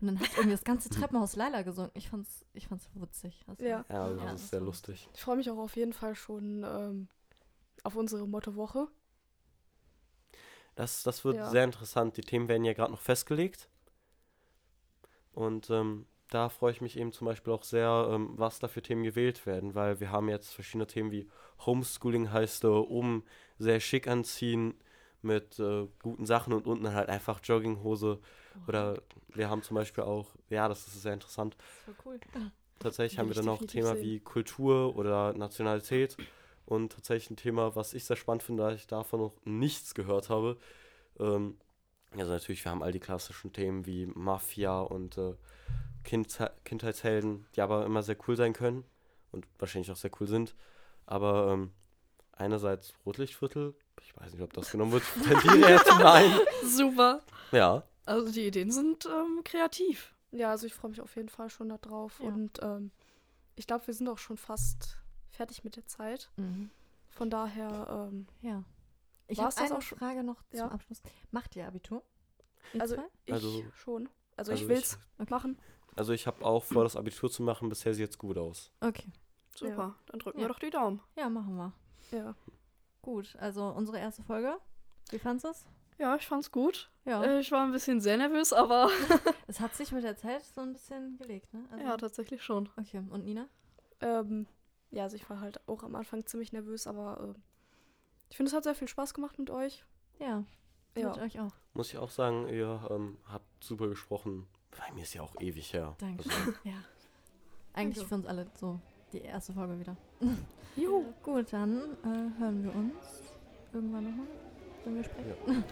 Und 0.00 0.08
dann 0.08 0.18
hat 0.18 0.30
irgendwie 0.32 0.50
das 0.50 0.64
ganze 0.64 0.88
Treppenhaus 1.14 1.36
Laila 1.36 1.62
gesungen. 1.62 1.90
Ich 1.94 2.08
fand's, 2.08 2.44
ich 2.54 2.66
fand's 2.68 2.88
witzig. 2.94 3.44
Also, 3.46 3.64
Ja. 3.64 3.84
ja, 3.88 4.08
das 4.08 4.18
Ja, 4.18 4.32
ist 4.32 4.42
das 4.42 4.50
sehr 4.50 4.60
war- 4.60 4.66
lustig. 4.66 5.08
Ich 5.14 5.20
freue 5.22 5.36
mich 5.36 5.50
auch 5.50 5.58
auf 5.58 5.76
jeden 5.76 5.92
Fall 5.92 6.14
schon 6.16 6.64
ähm, 6.64 7.08
auf 7.84 7.94
unsere 7.94 8.26
Mottowoche. 8.26 8.88
Das, 10.74 11.02
das 11.02 11.24
wird 11.24 11.36
Ja. 11.36 11.50
sehr 11.50 11.64
interessant. 11.64 12.16
Die 12.16 12.22
Themen 12.22 12.48
werden 12.48 12.64
ja 12.64 12.72
gerade 12.72 12.90
noch 12.92 13.00
festgelegt. 13.00 13.68
Und 15.32 15.70
ähm, 15.70 16.06
da 16.32 16.48
freue 16.48 16.72
ich 16.72 16.80
mich 16.80 16.98
eben 16.98 17.12
zum 17.12 17.26
Beispiel 17.26 17.52
auch 17.52 17.62
sehr, 17.62 18.08
ähm, 18.10 18.30
was 18.36 18.58
da 18.58 18.68
für 18.68 18.80
Themen 18.80 19.02
gewählt 19.02 19.44
werden, 19.44 19.74
weil 19.74 20.00
wir 20.00 20.10
haben 20.10 20.28
jetzt 20.28 20.54
verschiedene 20.54 20.86
Themen 20.86 21.10
wie 21.10 21.28
Homeschooling 21.66 22.32
heißt, 22.32 22.64
äh, 22.64 22.68
oben 22.68 23.24
sehr 23.58 23.80
schick 23.80 24.08
anziehen 24.08 24.74
mit 25.20 25.58
äh, 25.58 25.86
guten 26.02 26.24
Sachen 26.24 26.52
und 26.52 26.66
unten 26.66 26.92
halt 26.94 27.08
einfach 27.08 27.40
Jogginghose. 27.42 28.18
Oder 28.66 29.00
wir 29.28 29.50
haben 29.50 29.62
zum 29.62 29.76
Beispiel 29.76 30.04
auch, 30.04 30.34
ja, 30.48 30.68
das 30.68 30.86
ist 30.86 31.02
sehr 31.02 31.14
interessant. 31.14 31.56
Das 31.86 31.96
war 31.96 32.06
cool. 32.06 32.20
Tatsächlich 32.78 33.18
haben 33.18 33.28
wir 33.28 33.34
dann 33.34 33.44
definitiv 33.44 33.70
Thema 33.70 33.94
sehen. 33.94 34.02
wie 34.02 34.20
Kultur 34.20 34.96
oder 34.96 35.32
Nationalität. 35.34 36.16
Und 36.64 36.92
tatsächlich 36.92 37.30
ein 37.30 37.36
Thema, 37.36 37.76
was 37.76 37.92
ich 37.94 38.04
sehr 38.04 38.16
spannend 38.16 38.42
finde, 38.42 38.62
da 38.62 38.72
ich 38.72 38.86
davon 38.86 39.20
noch 39.20 39.34
nichts 39.44 39.94
gehört 39.94 40.30
habe. 40.30 40.56
Ähm, 41.20 41.56
also 42.16 42.32
natürlich, 42.32 42.64
wir 42.64 42.72
haben 42.72 42.82
all 42.82 42.92
die 42.92 43.00
klassischen 43.00 43.52
Themen 43.52 43.86
wie 43.86 44.06
Mafia 44.06 44.80
und 44.80 45.16
äh, 45.18 45.34
Kindhe 46.04 46.52
Kindheitshelden, 46.64 47.46
die 47.54 47.60
aber 47.60 47.84
immer 47.86 48.02
sehr 48.02 48.16
cool 48.28 48.36
sein 48.36 48.52
können 48.52 48.84
und 49.30 49.46
wahrscheinlich 49.58 49.90
auch 49.90 49.96
sehr 49.96 50.10
cool 50.20 50.26
sind. 50.26 50.54
Aber 51.06 51.52
ähm, 51.52 51.72
einerseits 52.32 52.94
Rotlichtviertel, 53.06 53.74
ich 54.00 54.16
weiß 54.16 54.32
nicht, 54.32 54.42
ob 54.42 54.52
das 54.52 54.70
genommen 54.70 54.92
wird, 54.92 55.04
tendiere 55.24 55.82
zu 55.84 55.94
nein. 55.98 56.32
Super. 56.64 57.20
Ja, 57.52 57.82
Also 58.06 58.32
die 58.32 58.46
Ideen 58.46 58.70
sind 58.70 59.06
ähm, 59.06 59.42
kreativ. 59.44 60.14
Ja, 60.32 60.50
also 60.50 60.66
ich 60.66 60.74
freue 60.74 60.90
mich 60.90 61.00
auf 61.00 61.14
jeden 61.16 61.28
Fall 61.28 61.50
schon 61.50 61.68
darauf. 61.68 62.18
Ja. 62.20 62.26
Und 62.28 62.58
ähm, 62.62 62.90
ich 63.56 63.66
glaube, 63.66 63.86
wir 63.86 63.94
sind 63.94 64.08
auch 64.08 64.18
schon 64.18 64.38
fast 64.38 64.98
fertig 65.30 65.62
mit 65.64 65.76
der 65.76 65.86
Zeit. 65.86 66.30
Mhm. 66.36 66.70
Von 67.10 67.28
daher, 67.30 68.08
ähm, 68.10 68.26
Ja. 68.40 68.64
Ich 69.28 69.38
habe 69.38 69.48
das 69.54 69.58
eine 69.58 69.78
auch? 69.78 69.82
Frage 69.82 70.24
noch 70.24 70.42
Ja. 70.52 70.60
zum 70.64 70.70
Abschluss. 70.70 71.02
Macht 71.30 71.54
ihr 71.56 71.66
Abitur? 71.66 72.02
Also 72.78 72.96
ich 73.26 73.32
Also- 73.34 73.64
schon. 73.74 74.08
Also, 74.36 74.52
also 74.52 74.62
ich 74.64 74.68
will's 74.68 74.98
Okay. 75.18 75.30
machen. 75.30 75.58
Also 75.96 76.12
ich 76.12 76.26
habe 76.26 76.44
auch 76.44 76.64
vor, 76.64 76.84
das 76.84 76.96
Abitur 76.96 77.30
zu 77.30 77.42
machen. 77.42 77.68
Bisher 77.68 77.94
sieht 77.94 78.10
es 78.10 78.18
gut 78.18 78.38
aus. 78.38 78.70
Okay. 78.80 79.10
Super. 79.54 79.94
Dann 80.06 80.18
drücken 80.20 80.38
Ja. 80.38 80.44
wir 80.44 80.48
doch 80.48 80.58
die 80.58 80.70
Daumen. 80.70 81.00
Ja, 81.16 81.28
machen 81.28 81.56
wir. 81.56 81.72
Ja. 82.10 82.34
Gut, 83.02 83.34
also 83.38 83.66
unsere 83.66 83.98
erste 83.98 84.22
Folge. 84.22 84.56
Wie 85.10 85.18
fandest 85.18 85.44
du 85.44 85.48
es? 85.50 85.66
Ja, 85.98 86.16
ich 86.16 86.26
fand's 86.26 86.50
gut. 86.50 86.90
Ja. 87.04 87.22
Äh, 87.22 87.40
ich 87.40 87.52
war 87.52 87.64
ein 87.64 87.72
bisschen 87.72 88.00
sehr 88.00 88.16
nervös, 88.16 88.52
aber 88.52 88.88
Es 89.46 89.60
hat 89.60 89.74
sich 89.74 89.92
mit 89.92 90.04
der 90.04 90.16
Zeit 90.16 90.44
so 90.44 90.60
ein 90.62 90.72
bisschen 90.72 91.16
gelegt, 91.18 91.52
ne? 91.52 91.64
Also, 91.70 91.84
ja, 91.84 91.96
tatsächlich 91.96 92.42
schon. 92.42 92.68
Okay, 92.78 93.02
und 93.10 93.24
Nina? 93.24 93.46
Ähm, 94.00 94.46
ja, 94.90 95.04
also 95.04 95.16
ich 95.16 95.28
war 95.28 95.40
halt 95.40 95.60
auch 95.68 95.82
am 95.82 95.94
Anfang 95.94 96.24
ziemlich 96.26 96.52
nervös, 96.52 96.86
aber 96.86 97.34
äh, 97.36 97.40
ich 98.30 98.36
finde, 98.36 98.48
es 98.50 98.54
hat 98.56 98.64
sehr 98.64 98.74
viel 98.74 98.88
Spaß 98.88 99.14
gemacht 99.14 99.38
mit 99.38 99.50
euch. 99.50 99.84
Ja. 100.18 100.44
Ja. 100.96 101.08
Mit 101.10 101.18
euch 101.18 101.40
auch. 101.40 101.52
Muss 101.74 101.88
ich 101.92 101.98
auch 101.98 102.10
sagen, 102.10 102.48
ihr 102.48 102.86
ähm, 102.90 103.18
habt 103.26 103.64
super 103.64 103.88
gesprochen. 103.88 104.46
Bei 104.78 104.92
mir 104.94 105.02
ist 105.02 105.14
ja 105.14 105.22
auch 105.22 105.34
ewig 105.40 105.72
her. 105.72 105.94
Danke. 105.98 106.24
Also, 106.28 106.52
Ja. 106.64 106.72
Eigentlich 107.74 107.96
Danke. 107.96 108.08
für 108.08 108.14
uns 108.16 108.26
alle 108.26 108.46
so 108.58 108.80
die 109.12 109.20
erste 109.20 109.52
Folge 109.52 109.78
wieder. 109.78 109.96
Juhu. 110.76 111.04
Gut, 111.22 111.52
dann 111.52 111.76
äh, 112.02 112.40
hören 112.40 112.64
wir 112.64 112.74
uns 112.74 112.94
irgendwann 113.72 114.04
nochmal, 114.04 114.26
wenn 114.84 114.96
wir 114.96 115.04
sprechen. 115.04 115.34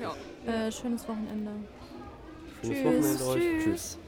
Ja. 0.00 0.14
Äh, 0.46 0.70
schönes 0.70 1.08
Wochenende. 1.08 1.52
schönes 2.62 2.82
Tschüss. 2.82 2.84
Wochenende 2.84 3.26
euch. 3.26 3.42
Tschüss. 3.42 3.64
Tschüss. 3.64 3.98